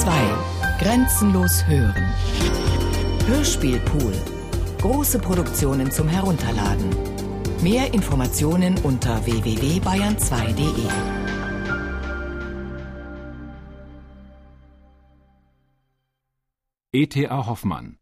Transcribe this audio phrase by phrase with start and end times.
[0.00, 0.10] 2.
[0.78, 2.04] Grenzenlos hören.
[3.26, 4.12] Hörspielpool.
[4.78, 6.90] Große Produktionen zum Herunterladen.
[7.62, 10.86] Mehr Informationen unter www.bayern2.de.
[16.92, 17.46] E.T.A.
[17.46, 17.98] Hoffmann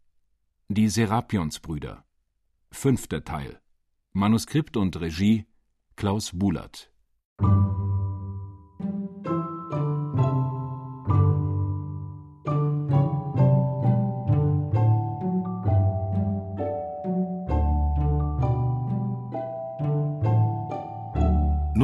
[0.68, 2.04] Die Serapionsbrüder
[2.72, 3.60] Fünfter Teil
[4.12, 5.46] Manuskript und Regie
[5.94, 6.90] Klaus Bulat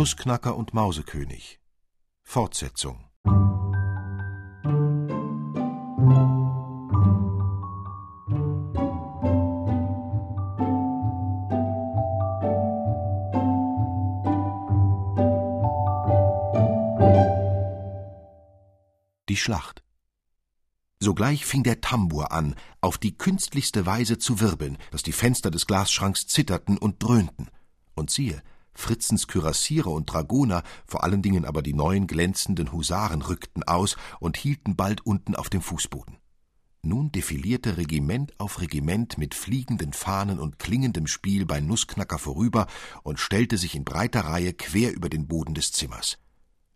[0.00, 1.60] Nussknacker und Mausekönig.
[2.22, 3.04] Fortsetzung.
[19.28, 19.82] Die Schlacht.
[20.98, 25.66] Sogleich fing der Tambour an, auf die künstlichste Weise zu wirbeln, dass die Fenster des
[25.66, 27.50] Glasschranks zitterten und dröhnten.
[27.94, 28.42] Und siehe,
[28.74, 34.36] Fritzens Kürassiere und Dragoner, vor allen Dingen aber die neuen glänzenden Husaren rückten aus und
[34.36, 36.16] hielten bald unten auf dem Fußboden.
[36.82, 42.66] Nun defilierte Regiment auf Regiment mit fliegenden Fahnen und klingendem Spiel bei Nussknacker vorüber
[43.02, 46.18] und stellte sich in breiter Reihe quer über den Boden des Zimmers.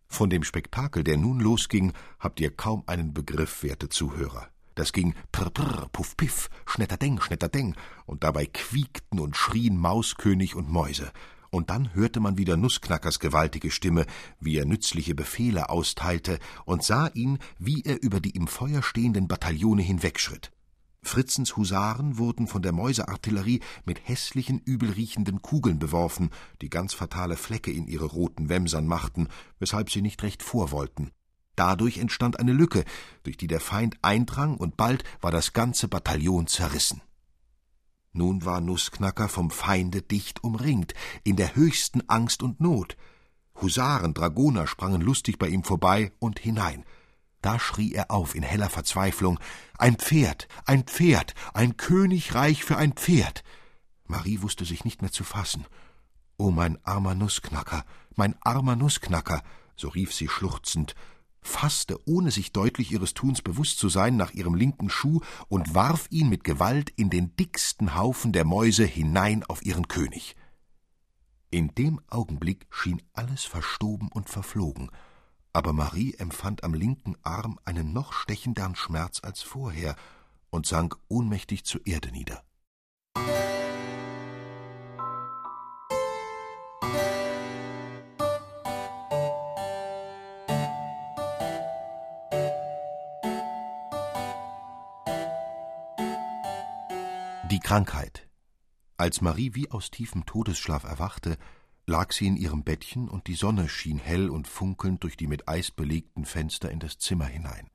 [0.06, 4.48] Von dem Spektakel, der nun losging, habt ihr kaum einen Begriff, werte Zuhörer.
[4.74, 7.74] Das ging prr prr, puff piff, schnetterdeng, schnetterdeng,
[8.06, 11.12] und dabei quiekten und schrien Mauskönig und Mäuse,
[11.54, 14.06] und dann hörte man wieder Nussknackers gewaltige Stimme,
[14.40, 19.28] wie er nützliche Befehle austeilte, und sah ihn, wie er über die im Feuer stehenden
[19.28, 20.50] Bataillone hinwegschritt.
[21.02, 27.70] Fritzens Husaren wurden von der Mäuseartillerie mit hässlichen, übelriechenden Kugeln beworfen, die ganz fatale Flecke
[27.70, 31.10] in ihre roten Wämsern machten, weshalb sie nicht recht vorwollten.
[31.56, 32.84] Dadurch entstand eine Lücke,
[33.22, 37.00] durch die der Feind eindrang, und bald war das ganze Bataillon zerrissen.
[38.16, 40.94] Nun war Nussknacker vom Feinde dicht umringt,
[41.24, 42.96] in der höchsten Angst und Not.
[43.60, 46.84] Husaren, Dragoner sprangen lustig bei ihm vorbei und hinein.
[47.42, 49.40] Da schrie er auf in heller Verzweiflung
[49.78, 53.42] Ein Pferd, ein Pferd, ein Königreich für ein Pferd.
[54.06, 55.66] Marie wusste sich nicht mehr zu fassen.
[56.36, 59.42] O mein armer Nussknacker, mein armer Nussknacker,
[59.76, 60.94] so rief sie schluchzend
[61.46, 66.06] fasste, ohne sich deutlich ihres Tuns bewusst zu sein, nach ihrem linken Schuh und warf
[66.10, 70.36] ihn mit Gewalt in den dicksten Haufen der Mäuse hinein auf ihren König.
[71.50, 74.90] In dem Augenblick schien alles verstoben und verflogen,
[75.52, 79.94] aber Marie empfand am linken Arm einen noch stechendern Schmerz als vorher
[80.50, 82.42] und sank ohnmächtig zur Erde nieder.
[97.74, 98.28] Krankheit.
[98.98, 101.36] Als Marie wie aus tiefem Todesschlaf erwachte,
[101.86, 105.48] lag sie in ihrem Bettchen und die Sonne schien hell und funkelnd durch die mit
[105.48, 107.68] Eis belegten Fenster in das Zimmer hinein.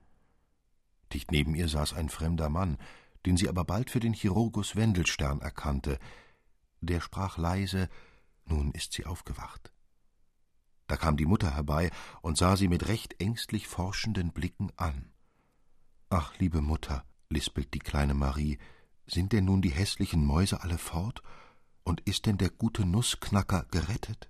[1.12, 2.78] Dicht neben ihr saß ein fremder Mann,
[3.26, 6.00] den sie aber bald für den Chirurgus Wendelstern erkannte.
[6.80, 7.90] Der sprach leise,
[8.46, 9.74] nun ist sie aufgewacht.
[10.88, 15.12] Da kam die Mutter herbei und sah sie mit recht ängstlich forschenden Blicken an.
[16.10, 18.60] Ach, liebe Mutter, lispelt die kleine Marie,
[19.12, 21.22] sind denn nun die hässlichen Mäuse alle fort?
[21.84, 24.30] Und ist denn der gute Nussknacker gerettet?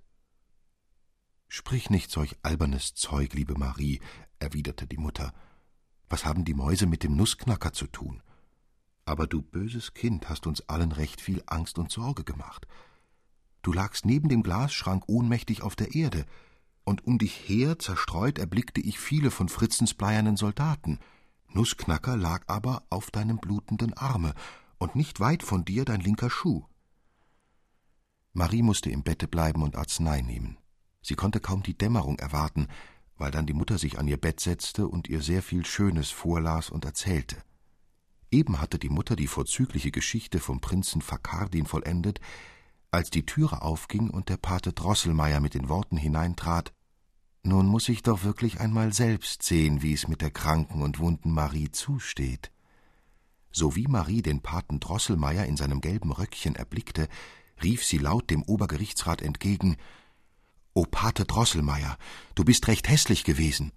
[1.48, 4.00] Sprich nicht solch albernes Zeug, liebe Marie,
[4.38, 5.34] erwiderte die Mutter.
[6.08, 8.22] Was haben die Mäuse mit dem Nussknacker zu tun?
[9.04, 12.66] Aber du böses Kind hast uns allen recht viel Angst und Sorge gemacht.
[13.62, 16.24] Du lagst neben dem Glasschrank ohnmächtig auf der Erde,
[16.84, 20.98] und um dich her zerstreut erblickte ich viele von Fritzens bleiernen Soldaten.
[21.48, 24.34] Nussknacker lag aber auf deinem blutenden Arme,
[24.80, 26.64] und nicht weit von dir dein linker Schuh.
[28.32, 30.56] Marie musste im Bette bleiben und Arznei nehmen.
[31.02, 32.66] Sie konnte kaum die Dämmerung erwarten,
[33.16, 36.70] weil dann die Mutter sich an ihr Bett setzte und ihr sehr viel Schönes vorlas
[36.70, 37.36] und erzählte.
[38.30, 42.20] Eben hatte die Mutter die vorzügliche Geschichte vom Prinzen Fakardin vollendet,
[42.90, 46.72] als die Türe aufging und der Pate Drosselmeier mit den Worten hineintrat
[47.42, 51.32] Nun muss ich doch wirklich einmal selbst sehen, wie es mit der kranken und wunden
[51.32, 52.50] Marie zusteht.
[53.52, 57.08] Sowie Marie den Paten Drosselmeier in seinem gelben Röckchen erblickte,
[57.62, 59.76] rief sie laut dem Obergerichtsrat entgegen
[60.72, 61.98] O Pate Drosselmeier,
[62.36, 63.72] du bist recht hässlich gewesen.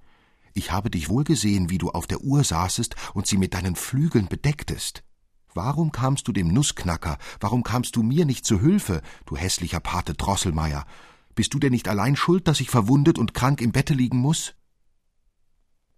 [0.53, 3.75] Ich habe dich wohl gesehen, wie du auf der Uhr saßest und sie mit deinen
[3.75, 5.03] Flügeln bedecktest.
[5.55, 10.13] Warum kamst du dem Nussknacker, warum kamst du mir nicht zu Hülfe, du hässlicher Pate
[10.13, 10.85] Drosselmeier?
[11.33, 14.53] Bist du denn nicht allein schuld, dass ich verwundet und krank im Bette liegen muss?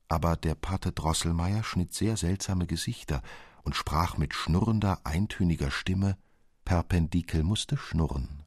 [0.07, 3.21] aber der Pate Drosselmeier schnitt sehr seltsame Gesichter
[3.65, 6.17] und sprach mit schnurrender, eintöniger Stimme
[6.63, 8.43] Perpendikel musste schnurren.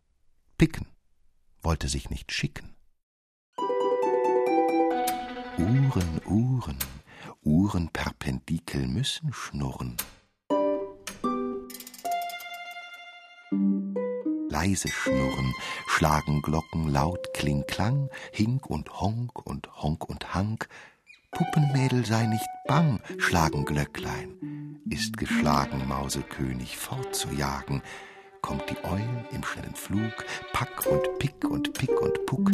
[0.56, 0.86] Picken
[1.62, 2.74] wollte sich nicht schicken.
[5.58, 6.78] Uhren, Uhren,
[7.42, 9.96] Uhren Perpendikel müssen schnurren.
[14.48, 15.52] Leise schnurren,
[15.86, 20.68] schlagen Glocken laut Kling-Klang, Hink und Honk und Honk und Hank.
[21.30, 24.57] Puppenmädel sei nicht bang, schlagen Glöcklein.
[24.90, 27.82] Ist geschlagen, Mausekönig fortzujagen,
[28.40, 32.50] kommt die Eul im schnellen Flug, Pack und Pick und Pick und Puck.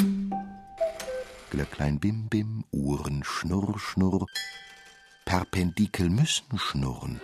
[1.50, 4.26] Glöcklein bim bim, Uhren schnurr schnurr,
[5.24, 7.20] Perpendikel müssen schnurren.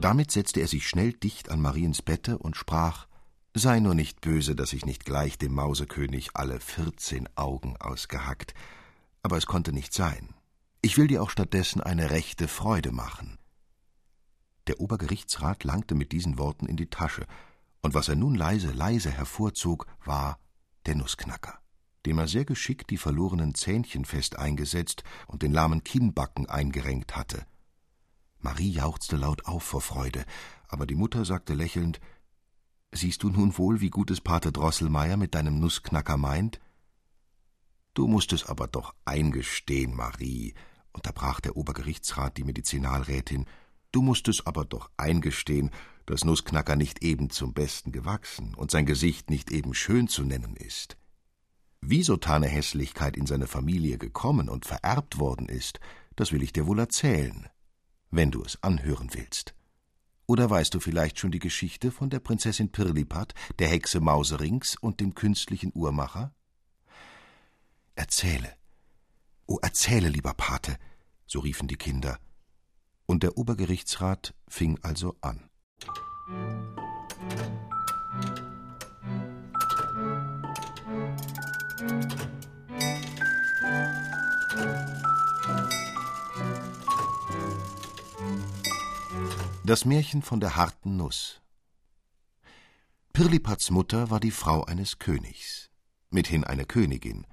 [0.00, 3.06] Damit setzte er sich schnell dicht an Mariens Bette und sprach
[3.54, 8.54] Sei nur nicht böse, dass ich nicht gleich dem Mausekönig alle vierzehn Augen ausgehackt,
[9.22, 10.35] aber es konnte nicht sein.
[10.86, 13.40] Ich will dir auch stattdessen eine rechte Freude machen.
[14.68, 17.26] Der Obergerichtsrat langte mit diesen Worten in die Tasche,
[17.82, 20.38] und was er nun leise, leise hervorzog, war
[20.86, 21.58] der Nussknacker,
[22.06, 27.44] dem er sehr geschickt die verlorenen Zähnchen fest eingesetzt und den lahmen Kinnbacken eingerenkt hatte.
[28.38, 30.24] Marie jauchzte laut auf vor Freude,
[30.68, 31.98] aber die Mutter sagte lächelnd
[32.92, 36.60] Siehst du nun wohl, wie gut es Pate Drosselmeier mit deinem Nussknacker meint?
[37.92, 40.54] Du musst es aber doch eingestehen, Marie,
[40.96, 43.46] unterbrach der Obergerichtsrat die Medizinalrätin,
[43.96, 45.70] Du musst es aber doch eingestehen,
[46.04, 50.54] dass Nussknacker nicht eben zum Besten gewachsen und sein Gesicht nicht eben schön zu nennen
[50.54, 50.98] ist.
[51.80, 55.80] Wie so tane Hässlichkeit in seine Familie gekommen und vererbt worden ist,
[56.14, 57.48] das will ich dir wohl erzählen,
[58.10, 59.54] wenn du es anhören willst.
[60.26, 65.00] Oder weißt du vielleicht schon die Geschichte von der Prinzessin Pirlipat, der Hexe Mauserings und
[65.00, 66.34] dem künstlichen Uhrmacher?
[67.94, 68.52] Erzähle.
[69.46, 70.76] Oh, erzähle, lieber Pate,
[71.26, 72.18] so riefen die Kinder.
[73.06, 75.48] Und der Obergerichtsrat fing also an.
[89.64, 91.40] Das Märchen von der harten Nuss.
[93.12, 95.70] Pirlipats Mutter war die Frau eines Königs,
[96.10, 97.26] mithin eine Königin,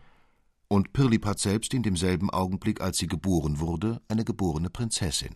[0.73, 5.35] und Pirlipat selbst in demselben Augenblick, als sie geboren wurde, eine geborene Prinzessin.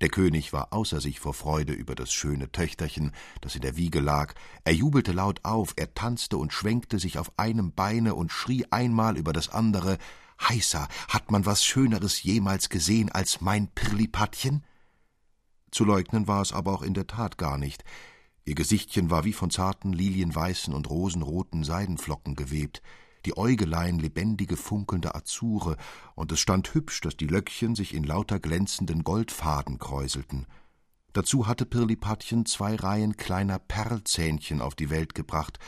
[0.00, 3.12] Der König war außer sich vor Freude über das schöne Töchterchen,
[3.42, 4.32] das in der Wiege lag.
[4.64, 9.18] Er jubelte laut auf, er tanzte und schwenkte sich auf einem Beine und schrie einmal
[9.18, 9.98] über das andere
[10.40, 14.64] Heißer, hat man was Schöneres jemals gesehen als mein Pirlipatchen?
[15.70, 17.84] Zu leugnen war es aber auch in der Tat gar nicht.
[18.46, 22.80] Ihr Gesichtchen war wie von zarten, lilienweißen und rosenroten Seidenflocken gewebt,
[23.26, 25.76] die Äugelein lebendige, funkelnde Azure,
[26.14, 30.46] und es stand hübsch, dass die Löckchen sich in lauter glänzenden Goldfaden kräuselten.
[31.12, 35.58] Dazu hatte Pirlipatchen zwei Reihen kleiner Perlzähnchen auf die Welt gebracht,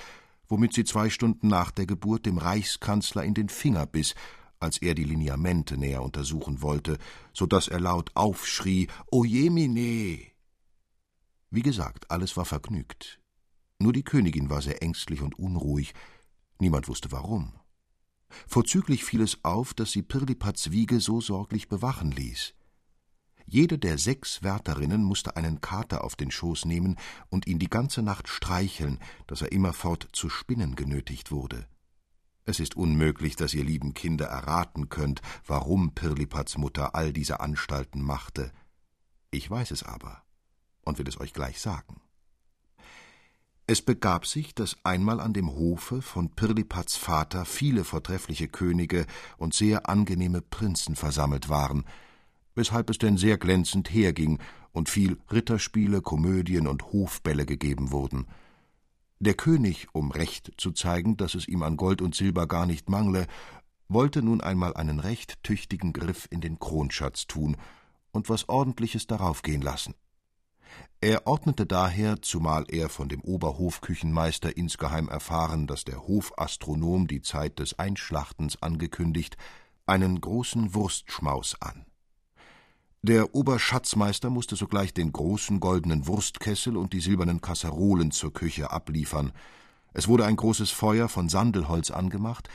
[0.48, 4.14] womit sie zwei Stunden nach der Geburt dem Reichskanzler in den Finger biss,
[4.58, 6.98] als er die Lineamente näher untersuchen wollte,
[7.32, 10.20] so dass er laut aufschrie: O jemine!
[11.50, 13.20] Wie gesagt, alles war vergnügt.
[13.80, 15.94] Nur die Königin war sehr ängstlich und unruhig,
[16.60, 17.52] Niemand wusste warum.
[18.46, 22.54] Vorzüglich fiel es auf, dass sie Pirlipats Wiege so sorglich bewachen ließ.
[23.46, 26.96] Jede der sechs Wärterinnen musste einen Kater auf den Schoß nehmen
[27.30, 31.66] und ihn die ganze Nacht streicheln, dass er immerfort zu spinnen genötigt wurde.
[32.44, 38.02] Es ist unmöglich, dass ihr lieben Kinder erraten könnt, warum Pirlipats Mutter all diese Anstalten
[38.02, 38.52] machte.
[39.30, 40.22] Ich weiß es aber
[40.82, 42.00] und will es euch gleich sagen.
[43.70, 49.06] Es begab sich, dass einmal an dem Hofe von Pirlipats Vater viele vortreffliche Könige
[49.38, 51.84] und sehr angenehme Prinzen versammelt waren,
[52.56, 54.40] weshalb es denn sehr glänzend herging
[54.72, 58.26] und viel Ritterspiele, Komödien und Hofbälle gegeben wurden.
[59.20, 62.90] Der König, um Recht zu zeigen, dass es ihm an Gold und Silber gar nicht
[62.90, 63.28] mangle,
[63.86, 67.56] wollte nun einmal einen recht tüchtigen Griff in den Kronschatz tun
[68.10, 69.94] und was Ordentliches darauf gehen lassen.
[71.00, 77.58] Er ordnete daher, zumal er von dem Oberhofküchenmeister insgeheim erfahren, dass der Hofastronom die Zeit
[77.58, 79.36] des Einschlachtens angekündigt,
[79.86, 81.86] einen großen Wurstschmaus an.
[83.02, 89.32] Der Oberschatzmeister musste sogleich den großen goldenen Wurstkessel und die silbernen Kasserolen zur Küche abliefern.
[89.94, 92.50] Es wurde ein großes Feuer von Sandelholz angemacht,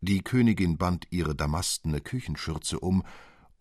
[0.00, 3.04] die Königin band ihre damastene Küchenschürze um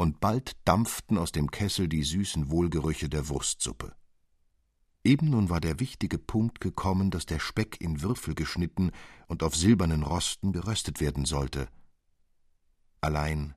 [0.01, 3.95] und bald dampften aus dem Kessel die süßen Wohlgerüche der Wurstsuppe.
[5.03, 8.91] Eben nun war der wichtige Punkt gekommen, dass der Speck in Würfel geschnitten
[9.27, 11.69] und auf silbernen Rosten geröstet werden sollte.
[12.99, 13.53] Allein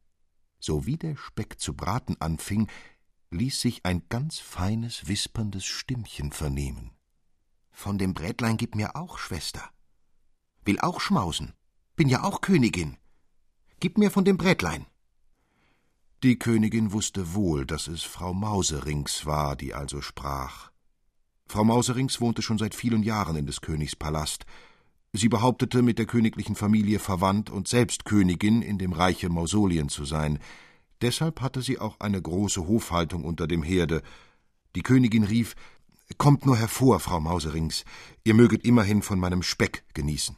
[0.61, 2.69] Sowie der Speck zu braten anfing,
[3.31, 6.91] ließ sich ein ganz feines, wisperndes Stimmchen vernehmen.
[7.71, 9.71] Von dem Brätlein gib mir auch, Schwester.
[10.67, 11.55] Will auch schmausen.
[11.97, 12.99] Bin ja auch Königin.
[13.81, 14.85] Gib mir von dem Brätlein.
[16.25, 20.71] Die Königin wusste wohl, dass es Frau Mauserings war, die also sprach.
[21.47, 24.47] Frau Mauserings wohnte schon seit vielen Jahren in des Königs Palast.
[25.13, 30.07] Sie behauptete, mit der königlichen Familie verwandt und selbst Königin in dem Reiche Mausolien zu
[30.07, 30.39] sein.
[31.03, 34.01] Deshalb hatte sie auch eine große Hofhaltung unter dem Herde.
[34.77, 35.55] Die Königin rief
[36.17, 37.85] Kommt nur hervor, Frau Mauserings,
[38.25, 40.37] ihr möget immerhin von meinem Speck genießen.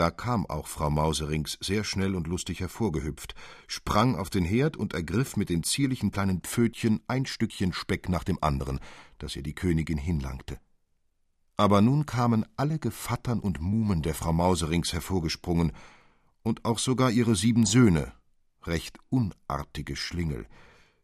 [0.00, 3.34] Da kam auch Frau Mauserings sehr schnell und lustig hervorgehüpft,
[3.66, 8.24] sprang auf den Herd und ergriff mit den zierlichen kleinen Pfötchen ein Stückchen Speck nach
[8.24, 8.80] dem anderen,
[9.18, 10.58] das ihr die Königin hinlangte.
[11.58, 15.72] Aber nun kamen alle Gevattern und Muhmen der Frau Mauserings hervorgesprungen,
[16.42, 18.10] und auch sogar ihre sieben Söhne,
[18.62, 20.46] recht unartige Schlingel,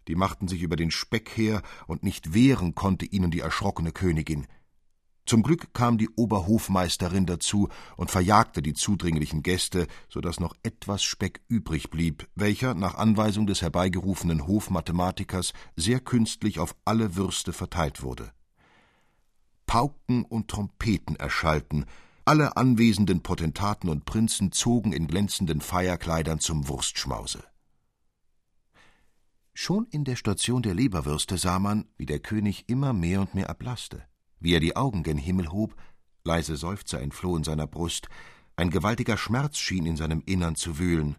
[0.09, 4.47] die machten sich über den Speck her, und nicht wehren konnte ihnen die erschrockene Königin.
[5.27, 11.03] Zum Glück kam die Oberhofmeisterin dazu und verjagte die zudringlichen Gäste, so dass noch etwas
[11.03, 18.03] Speck übrig blieb, welcher nach Anweisung des herbeigerufenen Hofmathematikers sehr künstlich auf alle Würste verteilt
[18.03, 18.31] wurde.
[19.67, 21.87] Pauken und Trompeten erschallten,
[22.25, 27.43] alle anwesenden Potentaten und Prinzen zogen in glänzenden Feierkleidern zum Wurstschmause.
[29.55, 33.47] Schon in der Station der Leberwürste sah man, wie der König immer mehr und mehr
[33.47, 34.05] erblaßte,
[34.41, 35.75] wie er die Augen gen Himmel hob,
[36.25, 38.09] leise Seufzer entflohen seiner Brust,
[38.57, 41.17] ein gewaltiger Schmerz schien in seinem Innern zu wühlen.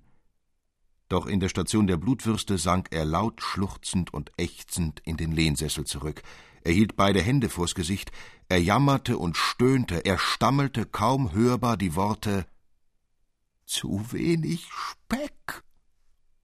[1.10, 5.86] Doch in der Station der Blutwürste sank er laut schluchzend und ächzend in den Lehnsessel
[5.86, 6.22] zurück.
[6.64, 8.12] Er hielt beide Hände vors Gesicht,
[8.50, 12.46] er jammerte und stöhnte, er stammelte kaum hörbar die Worte
[13.66, 15.64] Zu wenig Speck.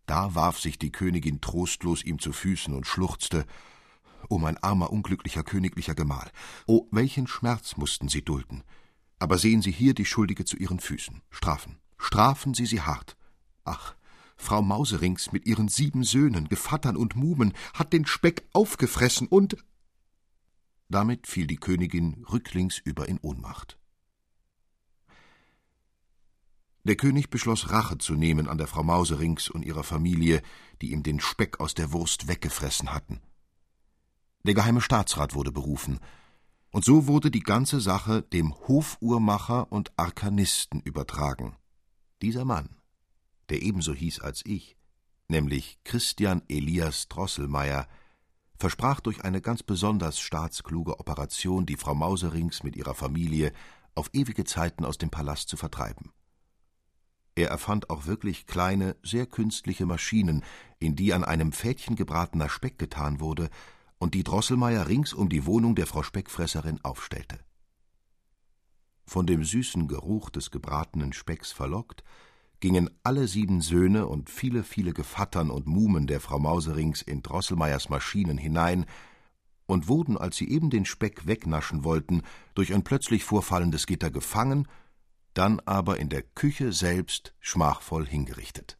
[0.06, 3.46] Da warf sich die Königin trostlos ihm zu Füßen und schluchzte
[4.30, 6.32] O mein armer, unglücklicher königlicher Gemahl,
[6.68, 8.64] o welchen Schmerz mussten Sie dulden.
[9.20, 11.22] Aber sehen Sie hier die Schuldige zu Ihren Füßen.
[11.30, 13.16] Strafen, strafen Sie sie hart.
[13.64, 13.96] Ach,
[14.36, 19.58] Frau Mauserings mit ihren sieben Söhnen, Gevattern und Muhmen hat den Speck aufgefressen und.
[20.90, 23.80] Damit fiel die Königin rücklings über in Ohnmacht.
[26.84, 30.42] Der König beschloss, Rache zu nehmen an der Frau Mauserings und ihrer Familie,
[30.82, 33.22] die ihm den Speck aus der Wurst weggefressen hatten.
[34.46, 36.00] Der geheime Staatsrat wurde berufen,
[36.72, 41.56] und so wurde die ganze Sache dem Hofuhrmacher und Arkanisten übertragen.
[42.22, 42.76] Dieser Mann,
[43.50, 44.76] der ebenso hieß als ich,
[45.30, 47.88] nämlich Christian Elias Drosselmeier,
[48.58, 53.54] versprach durch eine ganz besonders staatskluge Operation die Frau Mauserings mit ihrer Familie
[53.96, 56.12] auf ewige Zeiten aus dem Palast zu vertreiben.
[57.36, 60.44] Er erfand auch wirklich kleine, sehr künstliche Maschinen,
[60.80, 63.50] in die an einem Fädchen gebratener Speck getan wurde
[64.04, 67.40] und die Drosselmeier rings um die Wohnung der Frau Speckfresserin aufstellte.
[69.06, 72.04] Von dem süßen Geruch des gebratenen Specks verlockt,
[72.60, 77.88] gingen alle sieben Söhne und viele, viele Gevattern und Muhmen der Frau Mauserings in Drosselmeiers
[77.88, 78.86] Maschinen hinein
[79.68, 82.24] und wurden, als sie eben den Speck wegnaschen wollten,
[82.56, 84.68] durch ein plötzlich vorfallendes Gitter gefangen
[85.34, 88.78] dann aber in der Küche selbst schmachvoll hingerichtet.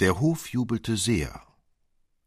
[0.00, 1.40] Der Hof jubelte sehr,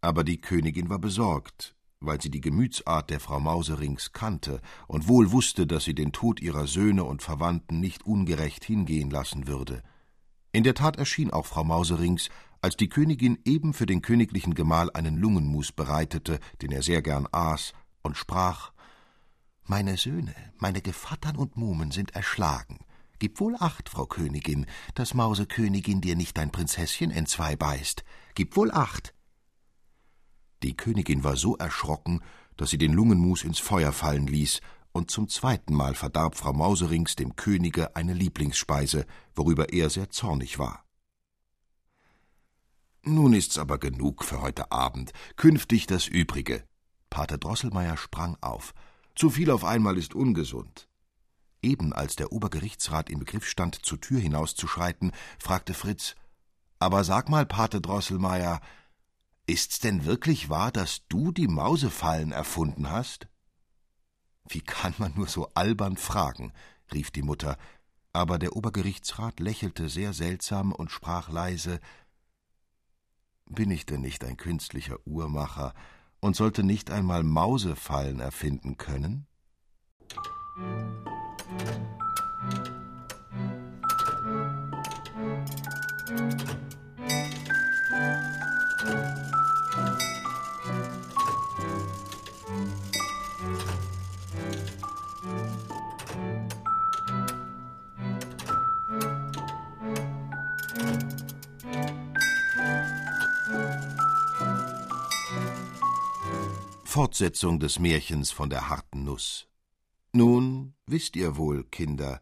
[0.07, 5.33] aber die Königin war besorgt, weil sie die Gemütsart der Frau Mauserings kannte und wohl
[5.33, 9.83] wusste, dass sie den Tod ihrer Söhne und Verwandten nicht ungerecht hingehen lassen würde.
[10.53, 12.29] In der Tat erschien auch Frau Mauserings,
[12.61, 17.27] als die Königin eben für den königlichen Gemahl einen Lungenmus bereitete, den er sehr gern
[17.29, 18.71] aß, und sprach
[19.65, 22.79] meine Söhne, meine Gevattern und Muhmen sind erschlagen.
[23.19, 28.05] Gib wohl acht, Frau Königin, dass Mausekönigin dir nicht dein Prinzesschen entzwei beißt.
[28.35, 29.13] Gib wohl acht.
[30.67, 32.21] Die Königin war so erschrocken,
[32.57, 34.59] dass sie den Lungenmus ins Feuer fallen ließ,
[34.91, 40.59] und zum zweiten Mal verdarb Frau Mauserings dem Könige eine Lieblingsspeise, worüber er sehr zornig
[40.59, 40.83] war.
[43.03, 46.65] Nun ist's aber genug für heute Abend, künftig das Übrige.
[47.09, 48.73] Pater Drosselmeier sprang auf.
[49.15, 50.89] Zu viel auf einmal ist ungesund.
[51.61, 56.15] Eben als der Obergerichtsrat im Begriff stand, zur Tür hinauszuschreiten, fragte Fritz
[56.77, 58.59] Aber sag mal, Pate Drosselmeier,
[59.47, 63.27] ist's denn wirklich wahr, dass du die Mausefallen erfunden hast?
[64.47, 66.53] Wie kann man nur so albern fragen?
[66.93, 67.57] rief die Mutter,
[68.13, 71.79] aber der Obergerichtsrat lächelte sehr seltsam und sprach leise
[73.45, 75.73] Bin ich denn nicht ein künstlicher Uhrmacher,
[76.19, 79.27] und sollte nicht einmal Mausefallen erfinden können?
[106.97, 109.45] Fortsetzung des Märchens von der harten Nuss.
[110.13, 112.19] Nun wisst ihr wohl, Kinder,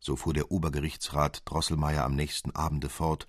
[0.00, 3.28] so fuhr der Obergerichtsrat Drosselmeier am nächsten Abende fort,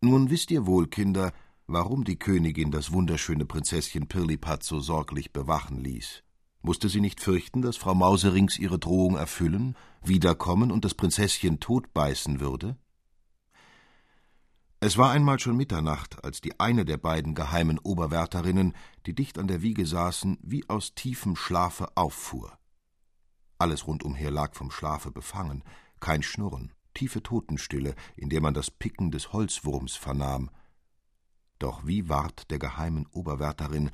[0.00, 1.34] nun wisst ihr wohl, Kinder,
[1.66, 6.22] warum die Königin das wunderschöne Prinzesschen Pirlipat so sorglich bewachen ließ.
[6.62, 12.40] Musste sie nicht fürchten, dass Frau Mauserings ihre Drohung erfüllen, wiederkommen und das Prinzesschen totbeißen
[12.40, 12.78] würde?
[14.82, 19.46] Es war einmal schon Mitternacht, als die eine der beiden geheimen Oberwärterinnen, die dicht an
[19.46, 22.58] der Wiege saßen, wie aus tiefem Schlafe auffuhr.
[23.58, 25.64] Alles rundumher lag vom Schlafe befangen,
[26.00, 30.48] kein Schnurren, tiefe Totenstille, in der man das Picken des Holzwurms vernahm.
[31.58, 33.90] Doch wie ward der geheimen Oberwärterin,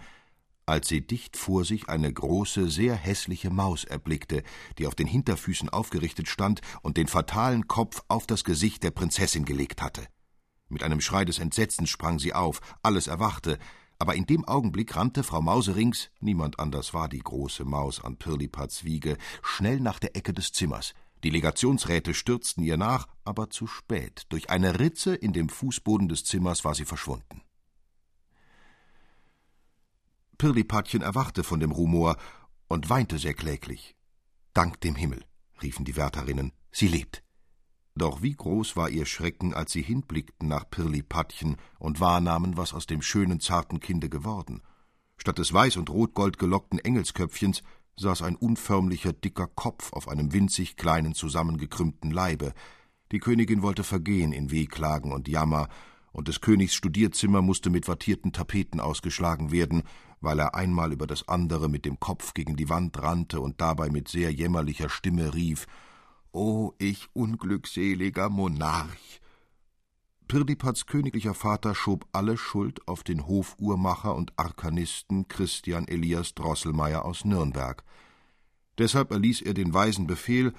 [0.66, 4.44] als sie dicht vor sich eine große, sehr hässliche Maus erblickte,
[4.78, 9.44] die auf den Hinterfüßen aufgerichtet stand und den fatalen Kopf auf das Gesicht der Prinzessin
[9.44, 10.06] gelegt hatte.
[10.68, 13.58] Mit einem Schrei des Entsetzens sprang sie auf, alles erwachte,
[13.98, 18.84] aber in dem Augenblick rannte Frau Mauserings, niemand anders war die große Maus an Pirlipats
[18.84, 20.94] Wiege, schnell nach der Ecke des Zimmers.
[21.24, 24.24] Die Legationsräte stürzten ihr nach, aber zu spät.
[24.28, 27.42] Durch eine Ritze in dem Fußboden des Zimmers war sie verschwunden.
[30.36, 32.18] Pirlipatchen erwachte von dem Rumor
[32.68, 33.96] und weinte sehr kläglich.
[34.52, 35.24] Dank dem Himmel,
[35.62, 37.22] riefen die Wärterinnen, sie lebt.
[37.96, 42.86] Doch wie groß war ihr Schrecken, als sie hinblickten nach Pirlipatchen und wahrnahmen, was aus
[42.86, 44.60] dem schönen, zarten Kinde geworden.
[45.16, 47.62] Statt des weiß- und rotgold gelockten Engelsköpfchens
[47.98, 52.52] saß ein unförmlicher, dicker Kopf auf einem winzig kleinen, zusammengekrümmten Leibe.
[53.12, 55.68] Die Königin wollte vergehen in Wehklagen und Jammer,
[56.12, 59.82] und des Königs Studierzimmer musste mit wattierten Tapeten ausgeschlagen werden,
[60.20, 63.90] weil er einmal über das andere mit dem Kopf gegen die Wand rannte und dabei
[63.90, 65.66] mit sehr jämmerlicher Stimme rief
[66.38, 69.22] O ich unglückseliger Monarch!
[70.28, 77.24] Pirdipats königlicher Vater schob alle Schuld auf den Hofuhrmacher und Arkanisten Christian Elias Drosselmeier aus
[77.24, 77.82] Nürnberg.
[78.76, 80.52] Deshalb erließ er den weisen Befehl,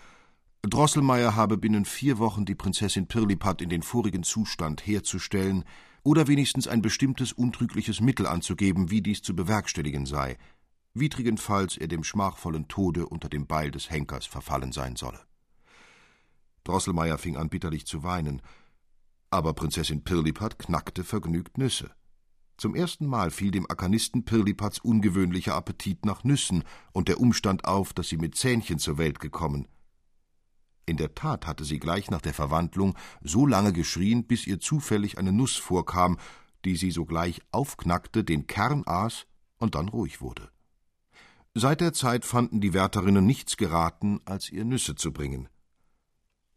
[0.64, 5.64] Drosselmeier habe binnen vier Wochen die Prinzessin Pirlipat in den vorigen Zustand herzustellen
[6.02, 10.40] oder wenigstens ein bestimmtes untrügliches Mittel anzugeben, wie dies zu bewerkstelligen sei,
[10.96, 15.27] widrigenfalls er dem schmachvollen Tode unter dem Beil des Henkers verfallen sein solle.
[16.68, 18.42] Drosselmeier fing an bitterlich zu weinen,
[19.30, 21.92] aber Prinzessin Pirlipat knackte vergnügt Nüsse.
[22.58, 27.94] Zum ersten Mal fiel dem Akanisten Pirlipats ungewöhnlicher Appetit nach Nüssen und der Umstand auf,
[27.94, 29.68] dass sie mit Zähnchen zur Welt gekommen.
[30.88, 35.18] In der Tat hatte sie gleich nach der Verwandlung so lange geschrien, bis ihr zufällig
[35.18, 36.18] eine Nuss vorkam,
[36.66, 39.28] die sie sogleich aufknackte, den Kern aß
[39.58, 40.50] und dann ruhig wurde.
[41.54, 45.50] Seit der Zeit fanden die Wärterinnen nichts geraten, als ihr Nüsse zu bringen.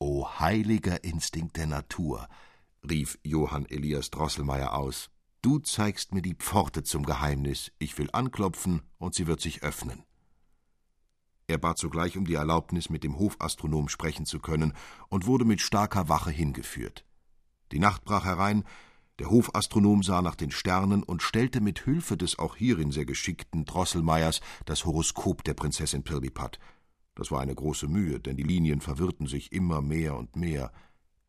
[0.03, 2.27] O heiliger Instinkt der Natur,
[2.89, 5.11] rief Johann Elias Drosselmeier aus,
[5.43, 10.05] du zeigst mir die Pforte zum Geheimnis, ich will anklopfen, und sie wird sich öffnen.
[11.49, 14.73] Er bat sogleich um die Erlaubnis, mit dem Hofastronom sprechen zu können,
[15.11, 17.05] und wurde mit starker Wache hingeführt.
[17.71, 18.65] Die Nacht brach herein,
[19.19, 23.67] der Hofastronom sah nach den Sternen und stellte mit Hilfe des auch hierin sehr geschickten
[23.67, 26.59] Drosselmeiers das Horoskop der Prinzessin Pirlipat,
[27.14, 30.73] das war eine große Mühe, denn die Linien verwirrten sich immer mehr und mehr.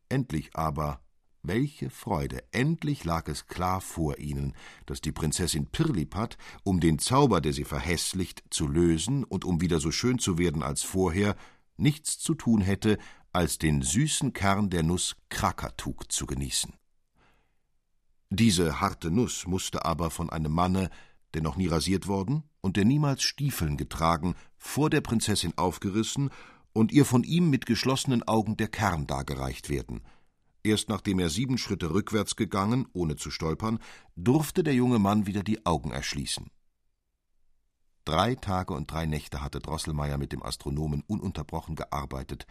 [0.08, 1.00] Endlich aber,
[1.42, 4.54] welche Freude, endlich lag es klar vor ihnen,
[4.86, 9.80] dass die Prinzessin Pirlipat, um den Zauber, der sie verhässlicht, zu lösen und um wieder
[9.80, 11.36] so schön zu werden als vorher,
[11.76, 12.98] nichts zu tun hätte,
[13.32, 16.74] als den süßen Kern der Nuss Krakatuk zu genießen.
[18.30, 20.90] Diese harte Nuss musste aber von einem Manne,
[21.34, 26.30] der noch nie rasiert worden und der niemals Stiefeln getragen, vor der Prinzessin aufgerissen
[26.72, 30.02] und ihr von ihm mit geschlossenen Augen der Kern dargereicht werden.
[30.64, 33.80] Erst nachdem er sieben Schritte rückwärts gegangen, ohne zu stolpern,
[34.16, 36.50] durfte der junge Mann wieder die Augen erschließen.
[38.04, 42.46] Drei Tage und drei Nächte hatte Drosselmeier mit dem Astronomen ununterbrochen gearbeitet,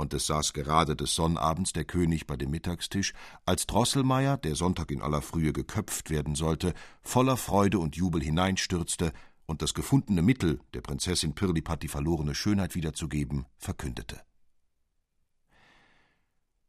[0.00, 3.12] und es saß gerade des Sonnabends der König bei dem Mittagstisch,
[3.44, 9.12] als Drosselmeier, der Sonntag in aller Frühe geköpft werden sollte, voller Freude und Jubel hineinstürzte
[9.46, 14.20] und das gefundene Mittel, der Prinzessin Pirlipat die verlorene Schönheit wiederzugeben, verkündete.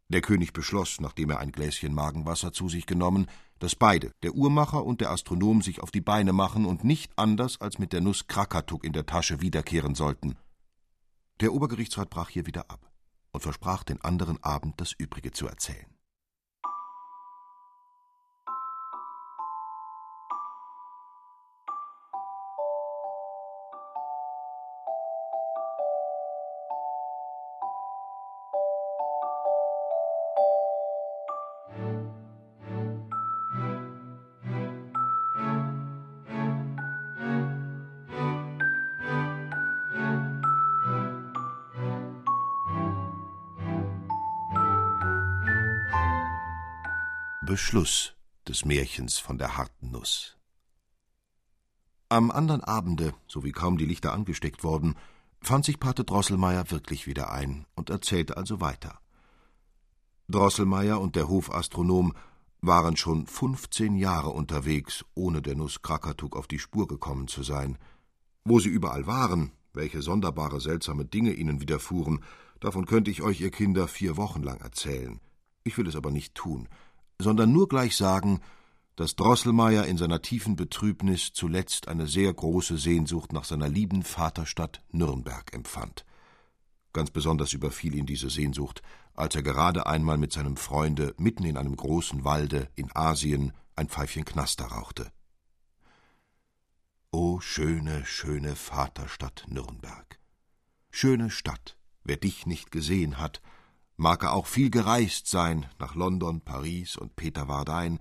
[0.09, 3.27] Der König beschloss, nachdem er ein Gläschen Magenwasser zu sich genommen,
[3.59, 7.61] dass beide, der Uhrmacher und der Astronom, sich auf die Beine machen und nicht anders
[7.61, 10.35] als mit der Nuss Krakatuk in der Tasche wiederkehren sollten.
[11.39, 12.90] Der Obergerichtsrat brach hier wieder ab
[13.31, 15.90] und versprach den anderen Abend das Übrige zu erzählen.
[47.51, 48.15] Beschluss
[48.47, 50.37] des Märchens von der harten Nuss.
[52.07, 54.95] Am andern Abende, so wie kaum die Lichter angesteckt worden,
[55.41, 59.01] fand sich Pate Drosselmeier wirklich wieder ein und erzählte also weiter.
[60.29, 62.13] Drosselmeier und der Hofastronom
[62.61, 67.77] waren schon fünfzehn Jahre unterwegs, ohne der Nuss Krakatuk auf die Spur gekommen zu sein.
[68.45, 72.23] Wo sie überall waren, welche sonderbare, seltsame Dinge ihnen widerfuhren,
[72.61, 75.19] davon könnte ich euch, ihr Kinder, vier Wochen lang erzählen.
[75.65, 76.69] Ich will es aber nicht tun,
[77.21, 78.41] sondern nur gleich sagen,
[78.95, 84.81] dass Drosselmeier in seiner tiefen Betrübnis zuletzt eine sehr große Sehnsucht nach seiner lieben Vaterstadt
[84.91, 86.05] Nürnberg empfand.
[86.93, 88.81] Ganz besonders überfiel ihn diese Sehnsucht,
[89.13, 93.87] als er gerade einmal mit seinem Freunde mitten in einem großen Walde in Asien ein
[93.87, 95.11] Pfeifchen Knaster rauchte.
[97.11, 100.19] O schöne, schöne Vaterstadt Nürnberg!
[100.91, 103.41] Schöne Stadt, wer dich nicht gesehen hat,
[104.01, 107.99] mag er auch viel gereist sein nach London, Paris und Peterwardein,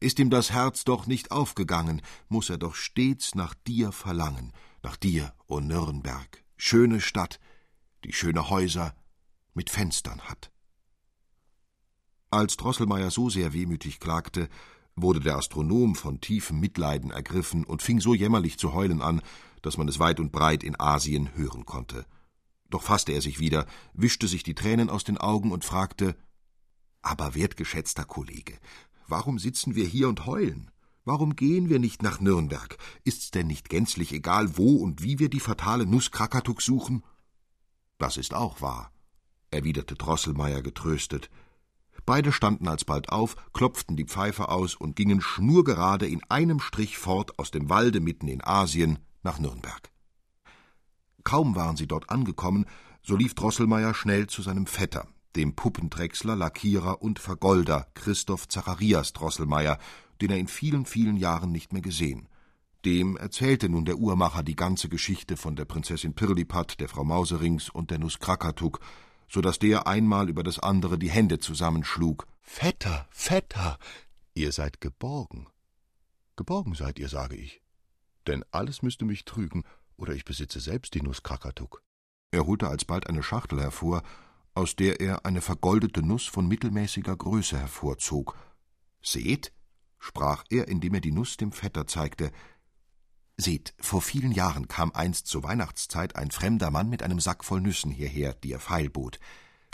[0.00, 4.96] ist ihm das Herz doch nicht aufgegangen, muss er doch stets nach dir verlangen, nach
[4.96, 7.38] dir, o Nürnberg, schöne Stadt,
[8.04, 8.94] die schöne Häuser
[9.52, 10.50] mit Fenstern hat.
[12.30, 14.48] Als Drosselmeier so sehr wehmütig klagte,
[14.94, 19.20] wurde der Astronom von tiefem Mitleiden ergriffen und fing so jämmerlich zu heulen an,
[19.60, 22.06] dass man es weit und breit in Asien hören konnte.
[22.70, 26.16] Doch fasste er sich wieder, wischte sich die Tränen aus den Augen und fragte
[27.02, 28.58] Aber wertgeschätzter Kollege,
[29.06, 30.70] warum sitzen wir hier und heulen?
[31.04, 32.76] Warum gehen wir nicht nach Nürnberg?
[33.04, 37.04] Ist's denn nicht gänzlich egal, wo und wie wir die fatale Nuss Krakatuk suchen?
[37.96, 38.90] Das ist auch wahr,
[39.52, 41.30] erwiderte Drosselmeier getröstet.
[42.04, 47.38] Beide standen alsbald auf, klopften die Pfeife aus und gingen schnurgerade in einem Strich fort
[47.38, 49.90] aus dem Walde mitten in Asien nach Nürnberg.
[51.26, 52.66] Kaum waren sie dort angekommen,
[53.02, 59.80] so lief Drosselmeier schnell zu seinem Vetter, dem Puppendrechsler, Lackierer und Vergolder Christoph Zacharias Drosselmeier,
[60.22, 62.28] den er in vielen, vielen Jahren nicht mehr gesehen.
[62.84, 67.70] Dem erzählte nun der Uhrmacher die ganze Geschichte von der Prinzessin Pirlipat, der Frau Mauserings
[67.70, 68.78] und der Nuss Krakatuk,
[69.28, 72.28] so dass der einmal über das andere die Hände zusammenschlug.
[72.40, 73.80] Vetter, Vetter,
[74.34, 75.48] ihr seid geborgen.
[76.36, 77.62] Geborgen seid ihr, sage ich.
[78.28, 79.64] Denn alles müsste mich trügen,
[79.96, 81.82] oder ich besitze selbst die Nuss Krakatuk.
[82.30, 84.02] Er holte alsbald eine Schachtel hervor,
[84.54, 88.36] aus der er eine vergoldete Nuss von mittelmäßiger Größe hervorzog.
[89.02, 89.52] Seht,
[89.98, 92.32] sprach er, indem er die Nuss dem Vetter zeigte,
[93.38, 97.60] Seht, vor vielen Jahren kam einst zur Weihnachtszeit ein fremder Mann mit einem Sack voll
[97.60, 99.20] Nüssen hierher, die er feilbot.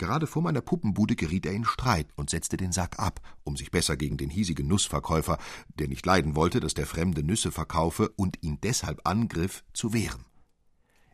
[0.03, 3.71] Gerade vor meiner Puppenbude geriet er in Streit und setzte den Sack ab, um sich
[3.71, 5.37] besser gegen den hiesigen Nussverkäufer,
[5.79, 10.25] der nicht leiden wollte, dass der Fremde Nüsse verkaufe und ihn deshalb angriff, zu wehren.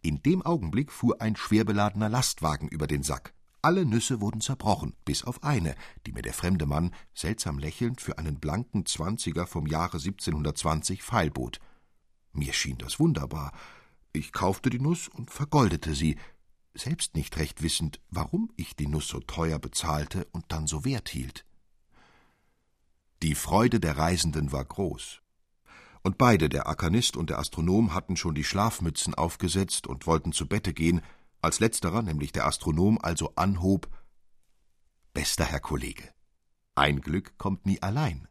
[0.01, 3.35] In dem Augenblick fuhr ein schwerbeladener Lastwagen über den Sack.
[3.61, 5.75] Alle Nüsse wurden zerbrochen, bis auf eine,
[6.07, 11.59] die mir der fremde Mann, seltsam lächelnd, für einen blanken Zwanziger vom Jahre 1720 feilbot.
[12.33, 13.51] Mir schien das wunderbar.
[14.13, 16.17] Ich kaufte die Nuss und vergoldete sie,
[16.73, 21.09] selbst nicht recht wissend, warum ich die Nuss so teuer bezahlte und dann so wert
[21.09, 21.45] hielt.
[23.21, 25.21] Die Freude der Reisenden war groß.
[26.01, 30.47] Und beide, der Akanist und der Astronom, hatten schon die Schlafmützen aufgesetzt und wollten zu
[30.47, 31.01] Bette gehen,
[31.41, 33.89] als letzterer, nämlich der Astronom, also anhob
[35.13, 36.13] Bester Herr Kollege,
[36.75, 38.27] ein Glück kommt nie allein.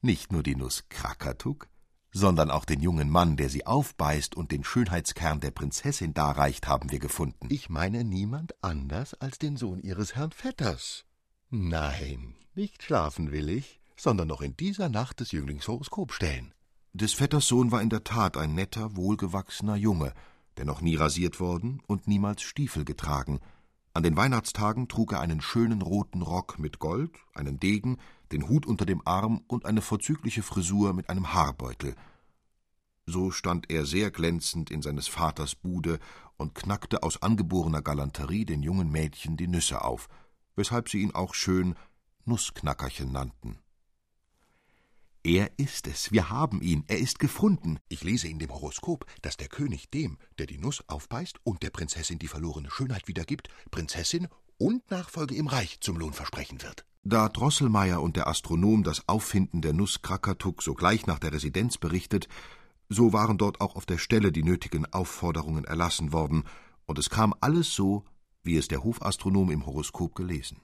[0.00, 1.68] Nicht nur die Nuss Krakatuk,
[2.16, 6.90] sondern auch den jungen Mann, der sie aufbeißt und den Schönheitskern der Prinzessin darreicht, haben
[6.90, 7.48] wir gefunden.
[7.50, 11.04] Ich meine niemand anders als den Sohn Ihres Herrn Vetters.
[11.50, 16.54] Nein, nicht schlafen will ich, sondern noch in dieser Nacht des Jünglings Horoskop stellen.
[16.94, 20.14] Des Vetters Sohn war in der Tat ein netter, wohlgewachsener Junge,
[20.56, 23.40] der noch nie rasiert worden und niemals Stiefel getragen.
[23.92, 27.98] An den Weihnachtstagen trug er einen schönen roten Rock mit Gold, einen Degen,
[28.32, 31.94] den Hut unter dem Arm und eine vorzügliche Frisur mit einem Haarbeutel.
[33.06, 36.00] So stand er sehr glänzend in seines Vaters Bude
[36.36, 40.08] und knackte aus angeborener Galanterie den jungen Mädchen die Nüsse auf,
[40.56, 41.76] weshalb sie ihn auch schön
[42.24, 43.58] Nussknackerchen nannten.
[45.22, 47.80] Er ist es, wir haben ihn, er ist gefunden.
[47.88, 51.70] Ich lese in dem Horoskop, dass der König dem, der die Nuss aufbeißt und der
[51.70, 56.86] Prinzessin die verlorene Schönheit wiedergibt, Prinzessin und Nachfolge im Reich zum Lohn versprechen wird.
[57.08, 62.26] Da Drosselmeier und der Astronom das Auffinden der Nuss Krakatuk sogleich nach der Residenz berichtet,
[62.88, 66.42] so waren dort auch auf der Stelle die nötigen Aufforderungen erlassen worden,
[66.84, 68.02] und es kam alles so,
[68.42, 70.60] wie es der Hofastronom im Horoskop gelesen.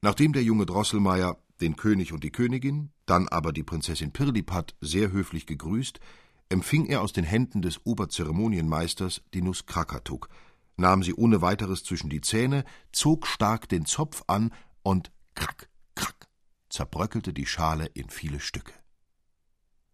[0.00, 5.12] Nachdem der junge Drosselmeier den König und die Königin, dann aber die Prinzessin Pirlipat sehr
[5.12, 6.00] höflich gegrüßt,
[6.48, 10.28] empfing er aus den Händen des Oberzeremonienmeisters die Nuss Krakatuk,
[10.78, 16.28] nahm sie ohne weiteres zwischen die Zähne, zog stark den Zopf an und krack, krack,
[16.70, 18.72] zerbröckelte die Schale in viele Stücke.